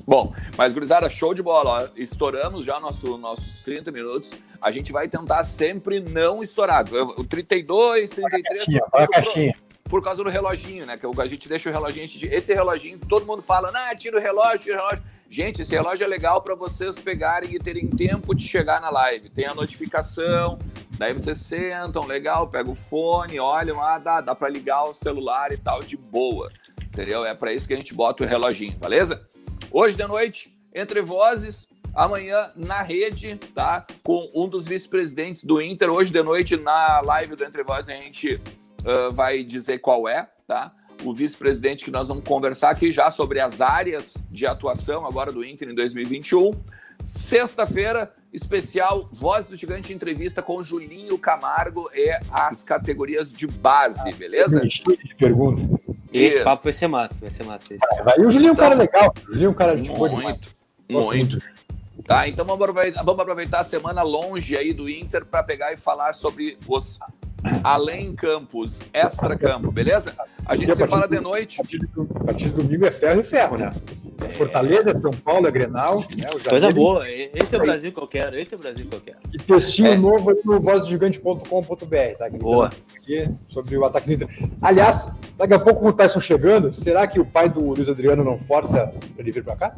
Bom, 0.06 0.34
mas 0.58 0.74
gurizada, 0.74 1.08
show 1.08 1.32
de 1.32 1.42
bola. 1.42 1.84
Ó. 1.84 1.88
Estouramos 1.96 2.64
já 2.64 2.78
nosso, 2.78 3.16
nossos 3.16 3.62
30 3.62 3.90
minutos. 3.90 4.32
A 4.60 4.70
gente 4.70 4.92
vai 4.92 5.08
tentar 5.08 5.44
sempre 5.44 6.00
não 6.00 6.42
estourar. 6.42 6.84
O 7.16 7.24
32, 7.24 8.10
33. 8.10 8.22
Olha 8.22 8.36
a 8.36 8.42
caixinha, 8.42 8.82
olha 8.92 9.04
a 9.04 9.08
caixinha 9.08 9.54
por 9.92 10.02
causa 10.02 10.24
do 10.24 10.30
reloginho, 10.30 10.86
né? 10.86 10.96
Que 10.96 11.04
a 11.04 11.26
gente 11.26 11.46
deixa 11.46 11.68
o 11.68 11.72
reloginho. 11.72 12.08
Esse 12.30 12.54
reloginho, 12.54 12.98
todo 12.98 13.26
mundo 13.26 13.42
fala, 13.42 13.70
ah, 13.74 13.94
tira 13.94 14.16
o 14.16 14.20
relógio, 14.22 14.60
tira 14.60 14.76
o 14.76 14.78
relógio. 14.78 15.04
Gente, 15.28 15.60
esse 15.60 15.74
relógio 15.74 16.02
é 16.02 16.06
legal 16.06 16.40
para 16.40 16.54
vocês 16.54 16.98
pegarem 16.98 17.54
e 17.54 17.58
terem 17.58 17.86
tempo 17.86 18.34
de 18.34 18.48
chegar 18.48 18.80
na 18.80 18.88
live. 18.88 19.28
Tem 19.28 19.44
a 19.44 19.54
notificação, 19.54 20.58
daí 20.96 21.12
vocês 21.12 21.36
sentam, 21.40 22.06
legal, 22.06 22.48
pega 22.48 22.70
o 22.70 22.74
fone, 22.74 23.38
olham, 23.38 23.82
ah, 23.82 23.98
dá, 23.98 24.22
dá 24.22 24.34
para 24.34 24.48
ligar 24.48 24.82
o 24.84 24.94
celular 24.94 25.52
e 25.52 25.58
tal, 25.58 25.82
de 25.82 25.98
boa. 25.98 26.50
Entendeu? 26.82 27.26
É 27.26 27.34
para 27.34 27.52
isso 27.52 27.68
que 27.68 27.74
a 27.74 27.76
gente 27.76 27.92
bota 27.92 28.24
o 28.24 28.26
reloginho, 28.26 28.78
beleza? 28.78 29.28
Hoje 29.70 29.94
de 29.94 30.06
noite 30.06 30.58
Entre 30.74 31.02
Vozes, 31.02 31.68
amanhã 31.94 32.50
na 32.56 32.80
rede, 32.80 33.36
tá? 33.54 33.86
Com 34.02 34.30
um 34.34 34.48
dos 34.48 34.64
vice-presidentes 34.64 35.44
do 35.44 35.60
Inter. 35.60 35.90
Hoje 35.90 36.10
de 36.10 36.22
noite, 36.22 36.56
na 36.56 37.02
live 37.02 37.36
do 37.36 37.44
Entre 37.44 37.62
Vozes, 37.62 37.90
a 37.90 38.00
gente 38.00 38.40
uh, 38.84 39.12
vai 39.12 39.42
dizer 39.42 39.78
qual 39.78 40.08
é, 40.08 40.28
tá? 40.46 40.72
O 41.04 41.12
vice-presidente 41.12 41.84
que 41.84 41.90
nós 41.90 42.08
vamos 42.08 42.24
conversar 42.24 42.70
aqui 42.70 42.92
já 42.92 43.10
sobre 43.10 43.40
as 43.40 43.60
áreas 43.60 44.16
de 44.30 44.46
atuação 44.46 45.06
agora 45.06 45.32
do 45.32 45.44
Inter 45.44 45.68
em 45.68 45.74
2021. 45.74 46.52
Sexta-feira, 47.04 48.12
especial 48.32 49.08
Voz 49.12 49.48
do 49.48 49.56
Gigante 49.56 49.92
entrevista 49.92 50.40
com 50.40 50.62
Julinho 50.62 51.18
Camargo 51.18 51.90
e 51.92 52.10
as 52.30 52.62
categorias 52.62 53.32
de 53.32 53.46
base, 53.46 54.08
ah, 54.08 54.16
beleza? 54.16 54.60
De 54.60 55.14
pergunta. 55.16 55.62
Esse 56.12 56.36
Isso. 56.36 56.44
papo 56.44 56.64
vai 56.64 56.72
ser 56.72 56.86
massa, 56.86 57.20
vai 57.20 57.30
ser 57.32 57.44
massa. 57.44 57.74
Esse. 57.74 57.84
Ah, 57.98 58.02
vai, 58.02 58.20
o 58.20 58.30
Julinho 58.30 58.50
é 58.50 58.52
um 58.52 58.56
cara 58.56 58.74
então, 58.74 58.84
legal. 58.84 59.14
O 59.16 59.26
Julinho 59.26 59.46
é 59.46 59.50
um 59.50 59.54
cara 59.54 59.76
de 59.76 59.90
boa 59.90 60.08
Muito, 60.08 60.48
muito. 60.88 61.42
Tá, 62.04 62.28
então 62.28 62.44
vamos 62.44 62.60
aproveitar, 62.60 63.02
vamos 63.02 63.20
aproveitar 63.20 63.60
a 63.60 63.64
semana 63.64 64.02
longe 64.02 64.56
aí 64.56 64.72
do 64.72 64.88
Inter 64.88 65.24
para 65.24 65.42
pegar 65.42 65.72
e 65.72 65.76
falar 65.76 66.14
sobre 66.14 66.56
os 66.66 66.98
além 67.62 68.14
campos, 68.14 68.80
extra 68.92 69.36
campo, 69.36 69.70
beleza? 69.70 70.14
A 70.44 70.56
gente 70.56 70.74
se 70.74 70.86
fala 70.86 71.06
de 71.06 71.20
noite. 71.20 71.60
A 71.60 71.64
partir, 71.64 71.78
do, 71.78 72.08
a 72.14 72.24
partir 72.24 72.48
do 72.48 72.62
domingo 72.62 72.86
é 72.86 72.90
ferro 72.90 73.20
e 73.20 73.24
ferro, 73.24 73.56
né? 73.56 73.72
É 74.24 74.28
Fortaleza, 74.28 74.94
São 75.00 75.10
Paulo, 75.10 75.46
é 75.46 75.50
Grenal. 75.50 75.98
Né? 76.16 76.26
Coisa 76.48 76.72
boa, 76.72 77.08
esse 77.08 77.54
é 77.54 77.58
o 77.58 77.62
Brasil 77.62 77.92
que 77.92 77.98
eu 77.98 78.06
quero, 78.06 78.38
esse 78.38 78.54
é 78.54 78.56
o 78.56 78.60
Brasil 78.60 78.86
que 78.86 78.94
eu 78.94 79.00
quero. 79.00 79.18
E 79.32 79.38
textinho 79.38 79.88
é. 79.88 79.96
novo 79.96 80.30
aí 80.30 80.40
no 80.44 80.60
vozdogigante.com.br, 80.60 82.16
tá? 82.18 82.30
Boa. 82.30 82.70
Aqui 82.96 83.28
sobre 83.48 83.76
o 83.76 83.84
ataque 83.84 84.06
do 84.06 84.12
Inter. 84.24 84.28
Aliás, 84.60 85.12
daqui 85.36 85.54
a 85.54 85.58
pouco 85.58 85.80
com 85.80 85.88
o 85.88 85.92
Tyson 85.92 86.20
chegando, 86.20 86.74
será 86.74 87.06
que 87.06 87.18
o 87.20 87.24
pai 87.24 87.48
do 87.48 87.60
Luiz 87.60 87.88
Adriano 87.88 88.22
não 88.22 88.38
força 88.38 88.86
para 88.86 89.22
ele 89.22 89.32
vir 89.32 89.44
para 89.44 89.56
cá? 89.56 89.76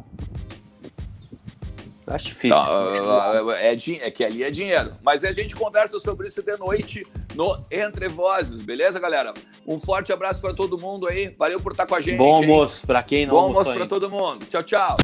Acho 2.06 2.26
difícil. 2.26 2.58
Então, 2.58 3.52
é, 3.52 3.72
é, 3.72 4.10
que 4.10 4.24
ali 4.24 4.42
é 4.42 4.50
dinheiro. 4.50 4.92
Mas 5.02 5.24
a 5.24 5.32
gente 5.32 5.56
conversa 5.56 5.98
sobre 5.98 6.26
isso 6.26 6.42
de 6.42 6.56
noite 6.58 7.06
no 7.34 7.58
Entre 7.70 8.08
Vozes, 8.08 8.60
beleza, 8.60 9.00
galera? 9.00 9.32
Um 9.66 9.78
forte 9.78 10.12
abraço 10.12 10.40
para 10.40 10.52
todo 10.52 10.78
mundo 10.78 11.06
aí. 11.06 11.34
Valeu 11.38 11.60
por 11.60 11.72
estar 11.72 11.86
com 11.86 11.94
a 11.94 12.00
gente. 12.00 12.18
Bom 12.18 12.34
almoço 12.34 12.86
para 12.86 13.02
quem 13.02 13.26
não 13.26 13.34
Bom 13.34 13.40
almoço 13.44 13.72
para 13.72 13.86
todo 13.86 14.10
mundo. 14.10 14.44
Tchau, 14.46 14.62
tchau. 14.62 14.96